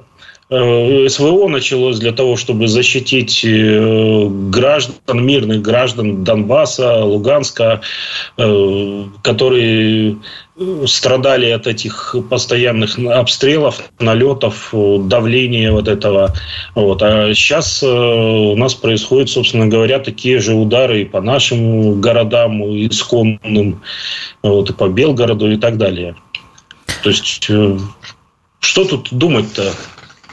э, 0.49 1.09
СВО 1.09 1.49
началось 1.49 1.99
для 1.99 2.13
того, 2.13 2.37
чтобы 2.37 2.69
защитить 2.69 3.43
э, 3.43 4.27
граждан, 4.49 5.25
мирных 5.25 5.61
граждан 5.61 6.23
Донбасса, 6.23 7.03
Луганска, 7.03 7.81
которые 8.37 10.17
страдали 10.85 11.49
от 11.51 11.67
этих 11.67 12.15
постоянных 12.29 12.97
обстрелов, 12.97 13.81
налетов, 13.99 14.69
давления 14.73 15.71
вот 15.71 15.87
этого. 15.87 16.33
Вот. 16.73 17.01
А 17.03 17.33
сейчас 17.33 17.83
э, 17.83 17.87
у 17.87 18.55
нас 18.55 18.73
происходят, 18.73 19.29
собственно 19.29 19.67
говоря, 19.67 19.99
такие 19.99 20.39
же 20.39 20.55
удары 20.55 21.01
и 21.01 21.05
по 21.05 21.21
нашим 21.21 22.01
городам 22.01 22.63
исконным, 22.63 23.81
вот, 24.41 24.69
и 24.69 24.73
по 24.73 24.89
Белгороду 24.89 25.51
и 25.51 25.57
так 25.57 25.77
далее. 25.77 26.15
То 27.03 27.09
есть, 27.09 27.45
э, 27.49 27.77
что 28.59 28.85
тут 28.85 29.09
думать-то? 29.11 29.73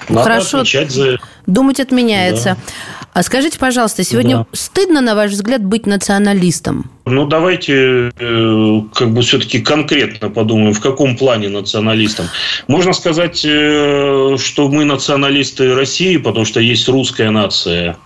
Надо 0.09 0.23
Хорошо. 0.23 0.59
отвечать 0.59 0.91
за... 0.91 1.19
Думать 1.47 1.81
отменяется. 1.81 2.57
Да. 2.57 2.94
А 3.15 3.23
скажите, 3.23 3.61
пожалуйста, 3.61 4.03
сегодня 4.03 4.39
да. 4.39 4.47
стыдно, 4.51 5.01
на 5.01 5.15
ваш 5.15 5.31
взгляд, 5.31 5.65
быть 5.65 5.87
националистом? 5.87 6.91
Ну, 7.07 7.27
давайте 7.27 8.11
э, 8.19 8.81
как 8.93 9.13
бы 9.13 9.23
все-таки 9.23 9.61
конкретно 9.61 10.31
подумаем, 10.31 10.75
в 10.75 10.81
каком 10.81 11.17
плане 11.17 11.49
националистом. 11.49 12.27
Можно 12.67 12.93
сказать, 12.93 13.45
э, 13.45 14.37
что 14.37 14.69
мы 14.69 14.85
националисты 14.85 15.77
России, 15.77 16.17
потому 16.17 16.45
что 16.45 16.59
есть 16.59 16.89
русская 16.89 17.31
нация, 17.31 17.97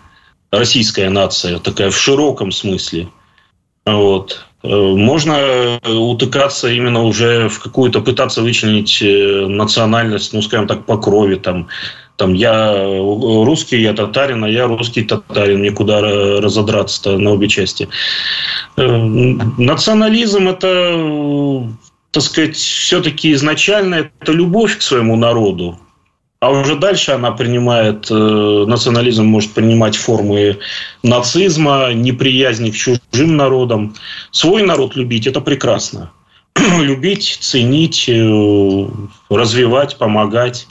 российская 0.53 1.09
нация, 1.09 1.59
такая 1.59 1.91
в 1.91 1.97
широком 1.97 2.53
смысле. 2.53 3.09
Вот. 3.87 4.45
Э, 4.63 4.69
можно 4.69 5.81
утыкаться 5.87 6.69
именно 6.69 7.03
уже 7.03 7.49
в 7.49 7.61
какую-то, 7.61 8.03
пытаться 8.03 8.43
вычленить 8.43 9.03
национальность, 9.03 10.35
ну, 10.35 10.43
скажем 10.43 10.67
так, 10.67 10.85
по 10.85 10.99
крови, 10.99 11.37
там, 11.37 11.69
там 12.19 12.35
я 12.35 12.75
русский, 13.45 13.81
я 13.81 13.95
татарин, 13.95 14.43
а 14.43 14.49
я 14.49 14.67
русский 14.67 15.05
татарин, 15.05 15.63
никуда 15.63 16.01
разодраться-то 16.01 17.17
на 17.17 17.31
обе 17.31 17.49
части. 17.49 17.89
Э, 18.77 18.87
национализм– 19.57 20.49
это, 20.49 21.71
так 22.11 22.23
сказать, 22.23 22.57
все-таки 22.57 23.33
изначально 23.33 24.11
это 24.21 24.33
любовь 24.33 24.79
к 24.79 24.83
своему 24.83 25.15
народу, 25.15 25.79
а 26.41 26.51
уже 26.51 26.75
дальше 26.75 27.13
она 27.13 27.31
принимает, 27.31 28.11
э, 28.11 28.65
национализм 28.67 29.25
может 29.25 29.53
принимать 29.53 29.97
формы 29.97 30.59
нацизма, 31.05 31.93
неприязни 31.93 32.71
к 32.71 32.75
чужим 32.77 33.37
народам. 33.37 33.95
Свой 34.33 34.63
народ 34.63 34.97
любить– 34.97 35.27
это 35.29 35.41
прекрасно. 35.41 36.11
Любить, 36.81 37.39
ценить, 37.41 38.09
э, 38.09 38.87
развивать, 39.31 39.99
помогать. 39.99 40.67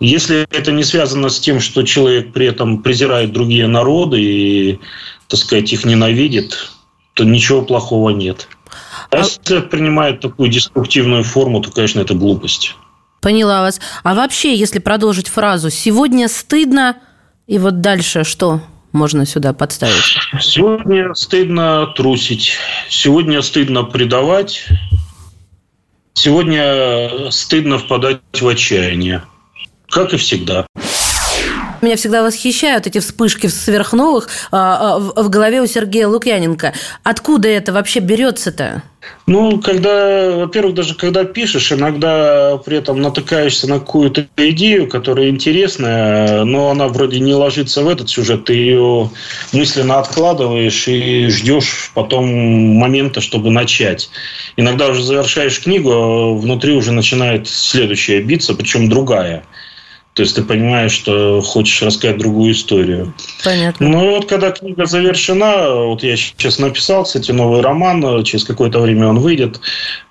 Если 0.00 0.46
это 0.56 0.70
не 0.70 0.84
связано 0.84 1.28
с 1.28 1.40
тем, 1.40 1.60
что 1.60 1.82
человек 1.82 2.32
при 2.32 2.46
этом 2.46 2.82
презирает 2.82 3.32
другие 3.32 3.66
народы 3.66 4.20
и, 4.20 4.80
так 5.26 5.40
сказать, 5.40 5.72
их 5.72 5.84
ненавидит, 5.84 6.70
то 7.14 7.24
ничего 7.24 7.62
плохого 7.62 8.10
нет. 8.10 8.48
А, 9.10 9.18
если 9.18 9.60
принимает 9.60 10.20
такую 10.20 10.50
деструктивную 10.50 11.24
форму, 11.24 11.60
то, 11.60 11.72
конечно, 11.72 12.00
это 12.00 12.14
глупость. 12.14 12.76
Поняла 13.20 13.62
вас. 13.62 13.80
А 14.04 14.14
вообще, 14.14 14.54
если 14.54 14.78
продолжить 14.78 15.28
фразу 15.28 15.70
«сегодня 15.70 16.28
стыдно», 16.28 16.96
и 17.48 17.58
вот 17.58 17.80
дальше 17.80 18.22
что 18.22 18.60
можно 18.92 19.26
сюда 19.26 19.52
подставить? 19.52 20.16
Сегодня 20.40 21.12
стыдно 21.14 21.88
трусить. 21.96 22.52
Сегодня 22.88 23.42
стыдно 23.42 23.82
предавать. 23.82 24.68
Сегодня 26.14 27.30
стыдно 27.30 27.78
впадать 27.78 28.20
в 28.32 28.46
отчаяние 28.46 29.22
как 29.90 30.12
и 30.12 30.16
всегда. 30.16 30.66
Меня 31.80 31.96
всегда 31.96 32.22
восхищают 32.22 32.86
эти 32.86 32.98
вспышки 32.98 33.46
сверхновых 33.46 34.28
а, 34.50 34.96
а, 34.96 35.22
в 35.22 35.30
голове 35.30 35.62
у 35.62 35.66
Сергея 35.66 36.08
Лукьяненко. 36.08 36.72
Откуда 37.04 37.48
это 37.48 37.72
вообще 37.72 38.00
берется-то? 38.00 38.82
Ну, 39.26 39.60
когда, 39.60 40.32
во-первых, 40.32 40.74
даже 40.74 40.94
когда 40.94 41.24
пишешь, 41.24 41.70
иногда 41.70 42.58
при 42.64 42.78
этом 42.78 43.00
натыкаешься 43.00 43.68
на 43.68 43.78
какую-то 43.78 44.26
идею, 44.36 44.88
которая 44.88 45.28
интересная, 45.28 46.44
но 46.44 46.70
она 46.70 46.88
вроде 46.88 47.20
не 47.20 47.32
ложится 47.32 47.82
в 47.82 47.88
этот 47.88 48.10
сюжет, 48.10 48.46
ты 48.46 48.54
ее 48.54 49.10
мысленно 49.52 50.00
откладываешь 50.00 50.88
и 50.88 51.28
ждешь 51.28 51.92
потом 51.94 52.26
момента, 52.26 53.20
чтобы 53.20 53.50
начать. 53.50 54.10
Иногда 54.56 54.88
уже 54.88 55.04
завершаешь 55.04 55.60
книгу, 55.62 55.92
а 55.92 56.34
внутри 56.34 56.74
уже 56.74 56.92
начинает 56.92 57.46
следующая 57.48 58.20
биться, 58.20 58.54
причем 58.54 58.88
другая. 58.88 59.44
То 60.18 60.22
есть 60.22 60.34
ты 60.34 60.42
понимаешь, 60.42 60.90
что 60.90 61.40
хочешь 61.42 61.80
рассказать 61.80 62.18
другую 62.18 62.50
историю. 62.50 63.14
Понятно. 63.44 63.88
Ну 63.88 64.10
вот 64.16 64.26
когда 64.26 64.50
книга 64.50 64.84
завершена, 64.84 65.70
вот 65.74 66.02
я 66.02 66.16
сейчас 66.16 66.58
написал, 66.58 67.04
кстати, 67.04 67.30
новый 67.30 67.60
роман, 67.62 68.24
через 68.24 68.42
какое-то 68.42 68.80
время 68.80 69.06
он 69.06 69.20
выйдет, 69.20 69.60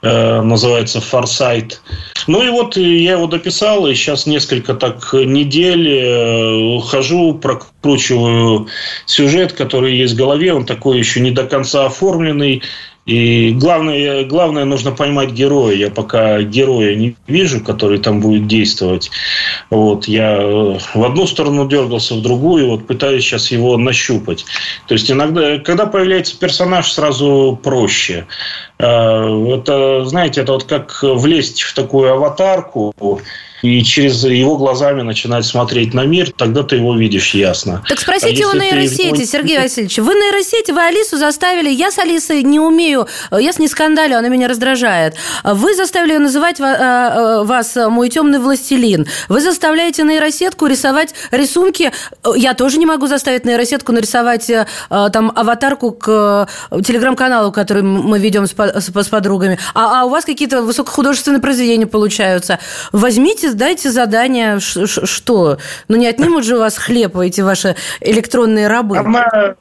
э, 0.03 0.41
называется 0.41 1.01
«Форсайт». 1.01 1.82
Ну 2.26 2.41
и 2.41 2.49
вот 2.49 2.78
я 2.78 3.12
его 3.12 3.28
дописал, 3.28 3.86
и 3.86 3.95
сейчас 3.95 4.26
несколько 4.26 4.76
так 4.76 5.12
недель 5.12 5.89
э, 5.89 6.80
хожу, 6.86 7.34
прокручиваю 7.34 8.68
сюжет, 9.08 9.51
который 9.51 9.97
есть 9.97 10.14
в 10.14 10.18
голове, 10.18 10.53
он 10.53 10.66
такой 10.66 10.99
еще 10.99 11.20
не 11.20 11.32
до 11.32 11.43
конца 11.43 11.86
оформленный, 11.86 12.64
и 13.08 13.53
главное, 13.53 14.26
главное, 14.26 14.66
нужно 14.66 14.91
поймать 14.91 15.32
героя. 15.32 15.74
Я 15.74 15.89
пока 15.89 16.41
героя 16.41 16.93
не 16.93 17.16
вижу, 17.26 17.64
который 17.64 17.99
там 17.99 18.20
будет 18.20 18.47
действовать. 18.47 19.10
Вот, 19.70 20.10
я 20.10 20.36
э, 20.36 20.78
в 20.93 21.03
одну 21.05 21.26
сторону 21.26 21.70
дергался, 21.70 22.16
в 22.16 22.22
другую, 22.22 22.68
вот 22.68 22.86
пытаюсь 22.86 23.24
сейчас 23.24 23.49
его 23.49 23.78
нащупать. 23.78 24.45
То 24.88 24.93
есть 24.93 25.10
иногда, 25.10 25.58
когда 25.60 25.86
появляется 25.86 26.38
персонаж, 26.38 26.91
сразу 26.91 27.58
проще. 27.64 28.28
Э, 28.80 29.55
это, 29.55 30.05
знаете, 30.05 30.41
это 30.41 30.53
вот 30.53 30.63
как 30.65 30.99
влезть 31.01 31.61
в 31.61 31.73
такую 31.73 32.13
аватарку, 32.13 32.93
и 33.61 33.84
через 33.84 34.23
его 34.23 34.57
глазами 34.57 35.01
начинать 35.01 35.45
смотреть 35.45 35.93
на 35.93 36.05
мир, 36.05 36.32
тогда 36.32 36.63
ты 36.63 36.75
его 36.75 36.95
видишь 36.95 37.34
ясно. 37.34 37.84
Так 37.88 37.99
спросите 37.99 38.45
а 38.45 38.49
у 38.49 38.53
нейросети, 38.53 39.15
ты... 39.15 39.25
Сергей 39.25 39.59
Васильевич. 39.59 39.97
Вы 39.97 40.13
нейросети, 40.13 40.71
вы 40.71 40.82
Алису 40.82 41.17
заставили, 41.17 41.69
я 41.69 41.91
с 41.91 41.97
Алисой 41.97 42.43
не 42.43 42.59
умею, 42.59 43.07
я 43.32 43.51
с 43.51 43.59
ней 43.59 43.67
скандалю, 43.67 44.17
она 44.17 44.30
меня 44.30 44.47
раздражает. 44.47 45.15
Вы 45.43 45.75
заставили 45.75 46.13
ее 46.13 46.19
называть 46.19 46.59
а, 46.59 47.43
вас 47.43 47.75
мой 47.75 48.09
темный 48.09 48.39
властелин. 48.39 49.07
Вы 49.28 49.41
заставляете 49.41 50.03
нейросетку 50.03 50.67
рисовать 50.67 51.13
рисунки. 51.32 51.91
Я 52.36 52.53
тоже 52.53 52.78
не 52.78 52.86
могу 52.86 53.07
заставить 53.07 53.45
нейросетку 53.45 53.91
нарисовать 53.91 54.49
э, 54.49 54.65
там 54.89 55.32
аватарку 55.36 55.91
к 55.91 56.47
э, 56.71 56.82
телеграм-каналу, 56.82 57.51
который 57.51 57.84
мы 57.84 58.19
ведем 58.19 58.45
с 58.45 58.53
с, 58.68 58.89
с 58.89 59.07
подругами, 59.07 59.59
а, 59.74 60.01
а 60.01 60.05
у 60.05 60.09
вас 60.09 60.26
какие-то 60.26 60.61
высокохудожественные 60.61 61.41
произведения 61.41 61.88
получаются. 61.88 62.59
Возьмите, 62.91 63.53
дайте 63.53 63.91
задание, 63.91 64.59
что? 64.59 65.57
Ну, 65.88 65.97
не 65.97 66.07
отнимут 66.07 66.45
же 66.45 66.55
у 66.55 66.59
вас 66.59 66.78
хлеб 66.78 67.18
эти 67.18 67.41
ваши 67.41 67.76
электронные 68.01 68.68
рабы. 68.68 68.97
Она, 68.97 69.55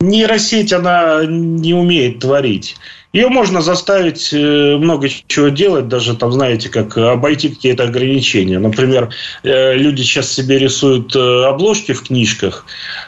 нейросеть, 0.00 0.72
она 0.72 1.24
не 1.26 1.74
умеет 1.74 2.20
творить. 2.20 2.76
Ее 3.14 3.28
можно 3.28 3.62
заставить 3.62 4.32
э, 4.32 4.76
много 4.76 5.08
чего 5.28 5.48
делать, 5.48 5.86
даже 5.86 6.16
там, 6.16 6.32
знаете, 6.32 6.68
как 6.68 6.98
обойти 6.98 7.48
какие-то 7.48 7.84
ограничения. 7.84 8.58
Например, 8.58 9.08
э, 9.44 9.74
люди 9.76 10.02
сейчас 10.02 10.32
себе 10.32 10.58
рисуют 10.58 11.14
э, 11.14 11.44
обложки 11.44 11.92
в 11.92 12.02
книжках. 12.02 12.66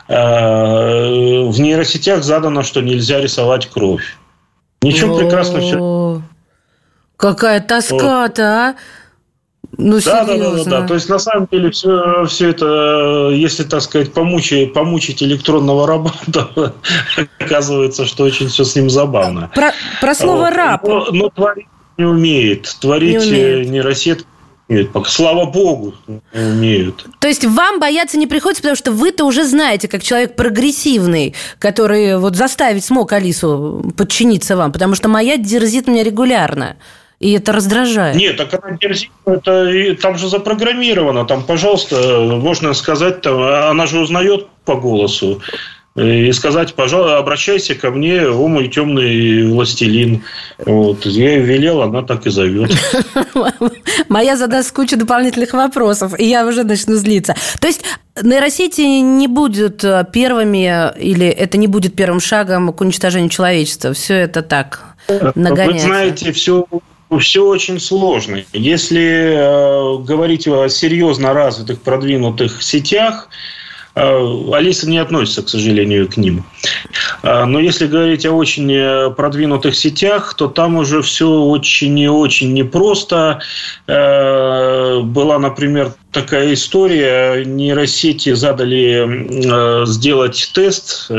В 0.08 1.54
нейросетях 1.58 2.22
задано, 2.22 2.62
что 2.62 2.80
нельзя 2.82 3.20
рисовать 3.20 3.66
кровь. 3.66 4.16
Ничего 4.86 5.18
прекрасно 5.18 5.60
все. 5.60 6.22
Какая 7.16 7.60
тоска-то, 7.60 8.42
а? 8.42 8.74
Ну, 9.78 9.98
да, 10.02 10.24
да, 10.24 10.36
да, 10.38 10.50
да, 10.52 10.64
да. 10.64 10.86
То 10.86 10.94
есть, 10.94 11.08
на 11.08 11.18
самом 11.18 11.48
деле, 11.50 11.70
все, 11.70 12.24
все 12.26 12.50
это, 12.50 13.30
если, 13.32 13.64
так 13.64 13.82
сказать, 13.82 14.12
помучить, 14.12 14.72
помучить 14.72 15.22
электронного 15.22 15.86
раба, 15.86 16.12
то 16.32 16.74
оказывается, 17.38 18.06
что 18.06 18.24
очень 18.24 18.48
все 18.48 18.64
с 18.64 18.74
ним 18.76 18.88
забавно. 18.88 19.50
Про, 19.54 19.72
про 20.00 20.14
слово 20.14 20.44
вот. 20.44 20.54
«раб». 20.54 20.82
Но, 20.86 21.08
но 21.10 21.28
творить 21.30 21.66
не 21.98 22.04
умеет. 22.04 22.76
Творить 22.80 23.20
не 23.20 23.28
умеет. 23.28 23.68
нейросетка 23.68 24.26
нет, 24.68 24.90
слава 25.06 25.44
богу, 25.46 25.94
не 26.08 26.20
умеют. 26.34 27.06
То 27.20 27.28
есть 27.28 27.44
вам 27.44 27.78
бояться 27.78 28.18
не 28.18 28.26
приходится, 28.26 28.62
потому 28.62 28.76
что 28.76 28.90
вы-то 28.90 29.24
уже 29.24 29.44
знаете, 29.44 29.86
как 29.86 30.02
человек 30.02 30.34
прогрессивный, 30.34 31.34
который 31.60 32.18
вот 32.18 32.34
заставить 32.34 32.84
смог 32.84 33.12
Алису 33.12 33.92
подчиниться 33.96 34.56
вам, 34.56 34.72
потому 34.72 34.96
что 34.96 35.08
моя 35.08 35.36
дерзит 35.36 35.86
меня 35.86 36.02
регулярно. 36.02 36.76
И 37.18 37.32
это 37.32 37.52
раздражает. 37.52 38.16
Нет, 38.16 38.36
так 38.36 38.52
она 38.62 38.76
дерзит, 38.76 39.10
это 39.24 39.96
там 40.02 40.18
же 40.18 40.28
запрограммировано. 40.28 41.24
Там, 41.24 41.44
пожалуйста, 41.44 42.20
можно 42.20 42.74
сказать, 42.74 43.22
там, 43.22 43.40
она 43.40 43.86
же 43.86 44.00
узнает 44.00 44.48
по 44.64 44.74
голосу. 44.74 45.40
И 45.96 46.30
сказать, 46.32 46.74
пожалуйста, 46.74 47.16
обращайся 47.18 47.74
ко 47.74 47.90
мне, 47.90 48.28
о 48.28 48.46
мой 48.48 48.68
темный 48.68 49.48
властелин. 49.48 50.22
Вот. 50.58 51.06
Я 51.06 51.36
ее 51.36 51.42
велел, 51.42 51.82
она 51.82 52.02
так 52.02 52.26
и 52.26 52.30
зовет. 52.30 52.70
Моя 54.08 54.36
задаст 54.36 54.72
кучу 54.72 54.98
дополнительных 54.98 55.54
вопросов, 55.54 56.18
и 56.18 56.26
я 56.26 56.46
уже 56.46 56.64
начну 56.64 56.96
злиться. 56.96 57.34
То 57.60 57.68
есть 57.68 57.82
нейросети 58.22 58.82
не 58.82 59.26
будут 59.26 59.82
первыми, 60.12 60.92
или 60.98 61.26
это 61.26 61.56
не 61.56 61.66
будет 61.66 61.96
первым 61.96 62.20
шагом 62.20 62.72
к 62.74 62.80
уничтожению 62.82 63.30
человечества? 63.30 63.94
Все 63.94 64.14
это 64.14 64.42
так 64.42 64.96
нагоняется? 65.34 65.86
Вы 65.86 65.92
знаете, 65.94 66.32
все 66.32 66.66
все 67.20 67.46
очень 67.46 67.78
сложно. 67.78 68.42
Если 68.52 69.36
э, 69.36 70.02
говорить 70.02 70.48
о 70.48 70.68
серьезно 70.68 71.32
развитых, 71.32 71.80
продвинутых 71.80 72.62
сетях, 72.62 73.28
э, 73.30 73.65
Алиса 73.96 74.88
не 74.88 74.98
относится, 74.98 75.42
к 75.42 75.48
сожалению, 75.48 76.06
к 76.08 76.18
ним. 76.18 76.44
Э, 77.22 77.44
но 77.44 77.58
если 77.58 77.86
говорить 77.86 78.26
о 78.26 78.32
очень 78.32 78.70
э, 78.72 79.10
продвинутых 79.10 79.74
сетях, 79.74 80.34
то 80.34 80.48
там 80.48 80.76
уже 80.76 81.00
все 81.00 81.28
очень 81.28 81.98
и 81.98 82.08
очень 82.08 82.52
непросто. 82.52 83.40
Э, 83.86 85.00
была, 85.00 85.38
например, 85.38 85.94
такая 86.12 86.52
история. 86.52 87.44
Нейросети 87.44 88.34
задали 88.34 89.86
сделать 89.86 90.50
тест 90.54 91.10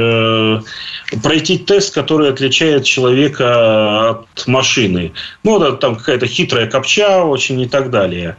пройти 1.24 1.58
тест, 1.58 1.94
который 1.94 2.30
отличает 2.30 2.84
человека 2.84 4.10
от 4.10 4.48
машины. 4.48 5.14
Ну, 5.44 5.60
да, 5.60 5.72
там 5.72 5.96
какая-то 5.96 6.28
хитрая 6.28 6.68
копча 6.68 7.24
очень 7.24 7.62
и 7.62 7.68
так 7.68 7.90
далее. 7.92 8.36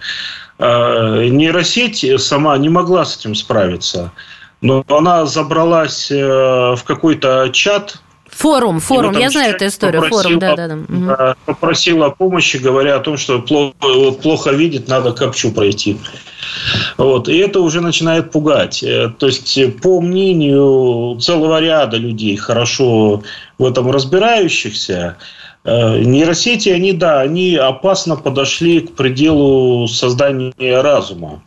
А, 0.59 1.24
нейросеть 1.24 2.04
сама 2.20 2.56
не 2.59 2.68
могла 2.68 3.04
с 3.04 3.16
этим 3.16 3.34
справиться. 3.34 4.12
Но 4.61 4.84
она 4.88 5.24
забралась 5.24 6.11
э, 6.11 6.16
в 6.16 6.82
какой-то 6.84 7.48
чат, 7.52 8.00
Форум, 8.30 8.78
форум, 8.78 9.18
я 9.18 9.30
знаю 9.30 9.54
эту 9.54 9.66
историю, 9.66 10.02
попросила, 10.02 10.22
форум, 10.22 10.38
да, 10.38 10.54
да, 10.56 10.76
да. 10.88 11.36
Попросила 11.46 12.11
помощи, 12.11 12.59
говоря 12.59 12.96
о 12.96 13.00
том, 13.00 13.16
что 13.16 13.40
плохо, 13.40 14.12
плохо 14.22 14.50
видит, 14.50 14.86
надо 14.86 15.12
капчу 15.12 15.50
пройти. 15.50 15.98
Вот. 16.96 17.28
И 17.28 17.36
это 17.36 17.61
уже 17.61 17.80
начинает 17.80 18.30
пугать. 18.30 18.82
Э, 18.82 19.11
то 19.16 19.26
есть, 19.26 19.59
по 19.80 20.00
мнению 20.00 21.18
целого 21.20 21.61
ряда 21.61 21.96
людей, 21.96 22.36
хорошо 22.36 23.22
в 23.59 23.64
этом 23.64 23.90
разбирающихся, 23.90 25.16
э, 25.64 25.98
нейросети, 26.00 26.68
они, 26.68 26.92
да, 26.92 27.20
они 27.20 27.56
опасно 27.56 28.16
подошли 28.16 28.80
к 28.80 28.94
пределу 28.94 29.86
создания 29.88 30.80
разума. 30.80 31.42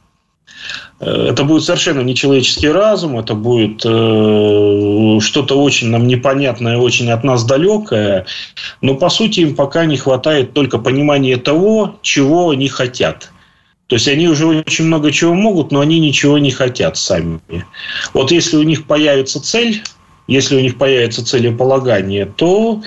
Э, 1.01 1.27
это 1.29 1.43
будет 1.43 1.63
совершенно 1.63 2.01
нечеловеческий 2.01 2.71
разум, 2.71 3.17
это 3.17 3.33
будет 3.33 3.83
э, 3.83 5.19
что-то 5.19 5.61
очень 5.61 5.89
нам 5.89 6.07
непонятное, 6.07 6.77
очень 6.77 7.11
от 7.11 7.23
нас 7.23 7.43
далекое, 7.43 8.25
но 8.81 8.95
по 8.95 9.09
сути 9.09 9.41
им 9.41 9.55
пока 9.55 9.85
не 9.85 9.97
хватает 9.97 10.53
только 10.53 10.77
понимания 10.77 11.37
того, 11.37 11.95
чего 12.01 12.51
они 12.51 12.67
хотят. 12.67 13.31
То 13.91 13.95
есть 13.95 14.07
они 14.07 14.29
уже 14.29 14.45
очень 14.45 14.85
много 14.85 15.11
чего 15.11 15.33
могут, 15.33 15.73
но 15.73 15.81
они 15.81 15.99
ничего 15.99 16.37
не 16.37 16.49
хотят 16.49 16.95
сами. 16.95 17.41
Вот 18.13 18.31
если 18.31 18.55
у 18.55 18.63
них 18.63 18.85
появится 18.85 19.41
цель, 19.41 19.83
если 20.27 20.55
у 20.55 20.61
них 20.61 20.77
появится 20.77 21.25
целеполагание, 21.25 22.25
то 22.25 22.81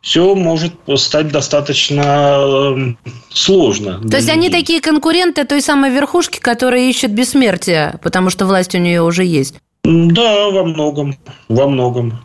все 0.00 0.34
может 0.34 0.72
стать 0.96 1.28
достаточно 1.28 2.72
эм, 2.72 2.98
сложно. 3.30 4.00
То 4.10 4.16
есть 4.16 4.28
они 4.28 4.50
такие 4.50 4.80
конкуренты 4.80 5.44
той 5.44 5.62
самой 5.62 5.92
верхушки, 5.92 6.40
которая 6.40 6.90
ищет 6.90 7.12
бессмертие, 7.12 8.00
потому 8.02 8.28
что 8.28 8.44
власть 8.44 8.74
у 8.74 8.78
нее 8.78 9.02
уже 9.02 9.24
есть. 9.24 9.54
Да, 9.84 10.50
во 10.50 10.64
многом, 10.64 11.14
во 11.48 11.68
многом. 11.68 12.18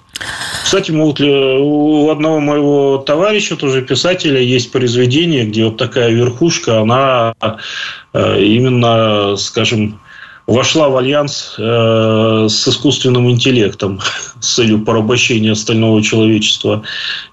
Кстати, 0.73 0.89
вот 0.89 1.21
у 1.21 2.09
одного 2.09 2.39
моего 2.39 2.97
товарища, 2.97 3.55
тоже 3.55 3.83
писателя, 3.83 4.41
есть 4.41 4.71
произведение, 4.71 5.45
где 5.45 5.65
вот 5.65 5.77
такая 5.77 6.09
верхушка, 6.09 6.79
она 6.79 7.35
э, 8.11 8.41
именно, 8.41 9.35
скажем, 9.37 10.01
вошла 10.47 10.89
в 10.89 10.97
альянс 10.97 11.53
э, 11.59 12.47
с 12.49 12.67
искусственным 12.67 13.29
интеллектом 13.29 14.01
с 14.41 14.55
целью 14.55 14.83
порабощения 14.83 15.51
остального 15.51 16.01
человечества. 16.01 16.81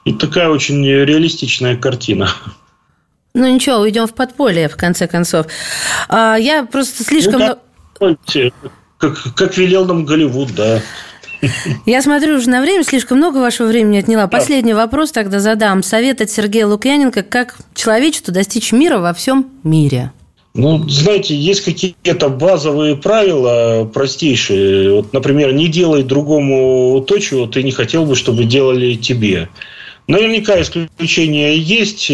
И 0.05 0.13
такая 0.13 0.51
очень 0.51 0.85
реалистичная 0.85 1.79
картина. 1.79 2.29
Ну 3.33 3.47
ничего, 3.47 3.79
уйдем 3.79 4.07
в 4.07 4.13
подполье, 4.13 4.69
в 4.69 4.77
конце 4.77 5.09
концов. 5.09 5.47
А, 6.11 6.37
я 6.37 6.67
просто 6.67 7.05
слишком... 7.05 7.41
Ну, 8.01 8.19
как, 8.29 8.53
как, 8.99 9.35
как 9.35 9.57
велел 9.57 9.87
нам 9.87 10.05
Голливуд, 10.05 10.55
да. 10.55 10.83
Я 11.87 12.03
смотрю 12.03 12.37
уже 12.37 12.51
на 12.51 12.61
время, 12.61 12.85
слишком 12.85 13.19
много 13.19 13.39
вашего 13.39 13.69
времени 13.69 13.99
отняла. 13.99 14.27
Последний 14.27 14.75
вопрос 14.75 15.13
тогда 15.13 15.41
задам. 15.41 15.83
Совет 15.83 16.21
от 16.21 16.31
Сергея 16.31 16.67
Лукьяненко, 16.67 17.23
как 17.23 17.57
человечеству 17.75 18.33
достичь 18.33 18.73
мира 18.73 18.99
во 18.99 19.13
всем 19.15 19.47
мире? 19.65 20.13
Ну, 20.53 20.89
знаете, 20.89 21.37
есть 21.37 21.61
какие-то 21.63 22.29
базовые 22.29 22.97
правила 22.97 23.85
простейшие. 23.85 24.95
Вот, 24.95 25.13
например, 25.13 25.53
не 25.53 25.69
делай 25.69 26.03
другому 26.03 27.05
то, 27.07 27.19
чего 27.19 27.47
ты 27.47 27.63
не 27.63 27.71
хотел 27.71 28.05
бы, 28.05 28.17
чтобы 28.17 28.45
делали 28.45 28.95
тебе. 28.95 29.49
Наверняка 30.09 30.61
исключения 30.61 31.57
есть. 31.57 32.07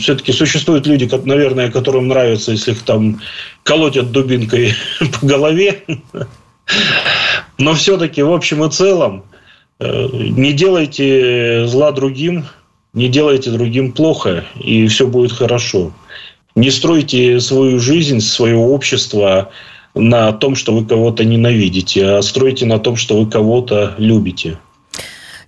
Все-таки 0.00 0.32
существуют 0.32 0.86
люди, 0.86 1.10
наверное, 1.26 1.70
которым 1.70 2.08
нравится, 2.08 2.52
если 2.52 2.70
их 2.70 2.82
там 2.82 3.20
колотят 3.64 4.12
дубинкой 4.12 4.72
по 5.20 5.26
голове. 5.26 5.82
Но 7.58 7.74
все-таки, 7.74 8.22
в 8.22 8.32
общем 8.32 8.64
и 8.64 8.70
целом, 8.70 9.24
э, 9.80 10.08
не 10.12 10.52
делайте 10.52 11.66
зла 11.66 11.90
другим, 11.92 12.44
не 12.94 13.08
делайте 13.08 13.50
другим 13.50 13.92
плохо, 13.92 14.44
и 14.60 14.86
все 14.86 15.06
будет 15.06 15.32
хорошо. 15.32 15.92
Не 16.54 16.70
стройте 16.70 17.40
свою 17.40 17.78
жизнь, 17.80 18.20
свое 18.20 18.56
общество 18.56 19.50
на 19.94 20.32
том, 20.32 20.54
что 20.54 20.72
вы 20.72 20.86
кого-то 20.86 21.24
ненавидите, 21.24 22.06
а 22.06 22.22
стройте 22.22 22.64
на 22.66 22.78
том, 22.78 22.96
что 22.96 23.20
вы 23.20 23.30
кого-то 23.30 23.94
любите. 23.98 24.58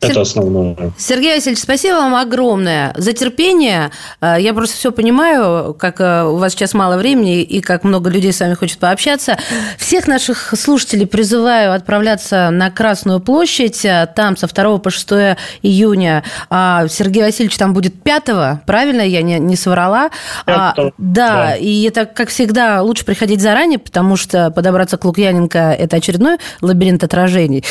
Это 0.00 0.22
основное. 0.22 0.76
Сергей 0.96 1.34
Васильевич, 1.34 1.62
спасибо 1.62 1.94
вам 1.94 2.14
огромное 2.14 2.94
за 2.96 3.12
терпение. 3.12 3.90
Э, 4.20 4.36
я 4.38 4.54
просто 4.54 4.76
все 4.76 4.92
понимаю, 4.92 5.74
как 5.74 6.00
э, 6.00 6.24
у 6.24 6.36
вас 6.36 6.52
сейчас 6.52 6.72
мало 6.72 6.96
времени 6.96 7.42
и 7.42 7.60
как 7.60 7.84
много 7.84 8.08
людей 8.08 8.32
с 8.32 8.40
вами 8.40 8.54
хочет 8.54 8.78
пообщаться. 8.78 9.36
Всех 9.76 10.08
наших 10.08 10.54
слушателей 10.56 11.06
призываю 11.06 11.74
отправляться 11.74 12.48
на 12.50 12.70
Красную 12.70 13.20
площадь. 13.20 13.84
Э, 13.84 14.08
там 14.14 14.36
со 14.38 14.46
2 14.46 14.78
по 14.78 14.90
6 14.90 15.36
июня. 15.62 16.24
А 16.48 16.88
Сергей 16.88 17.22
Васильевич 17.22 17.56
там 17.58 17.74
будет 17.74 18.02
5 18.02 18.64
правильно? 18.64 19.02
Я 19.02 19.20
не, 19.20 19.38
не 19.38 19.56
соврала. 19.56 20.10
А, 20.46 20.74
да, 20.76 20.92
да, 20.98 21.56
и 21.56 21.82
это, 21.82 22.06
как 22.06 22.30
всегда, 22.30 22.82
лучше 22.82 23.04
приходить 23.04 23.40
заранее, 23.40 23.78
потому 23.78 24.16
что 24.16 24.50
подобраться 24.50 24.96
к 24.96 25.04
Лукьяненко– 25.04 25.58
это 25.78 25.96
очередной 25.96 26.38
лабиринт 26.62 27.04
отражений. 27.04 27.64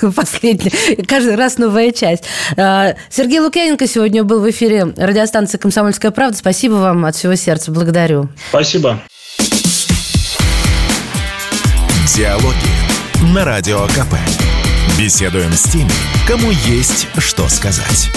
Последний. 0.14 0.70
Каждый 1.06 1.34
раз 1.36 1.58
новый 1.58 1.71
новая 1.72 1.90
часть. 1.90 2.24
А, 2.58 2.94
Сергей 3.08 3.40
Лукьяненко 3.40 3.86
сегодня 3.86 4.24
был 4.24 4.40
в 4.40 4.50
эфире 4.50 4.92
радиостанции 4.96 5.56
«Комсомольская 5.56 6.10
правда». 6.10 6.36
Спасибо 6.36 6.74
вам 6.74 7.06
от 7.06 7.16
всего 7.16 7.34
сердца. 7.34 7.70
Благодарю. 7.70 8.28
Спасибо. 8.50 9.00
Диалоги 12.14 13.32
на 13.34 13.46
Радио 13.46 13.86
КП. 13.86 14.14
Беседуем 14.98 15.52
с 15.52 15.62
теми, 15.62 15.90
кому 16.28 16.50
есть 16.50 17.08
что 17.18 17.48
сказать. 17.48 18.10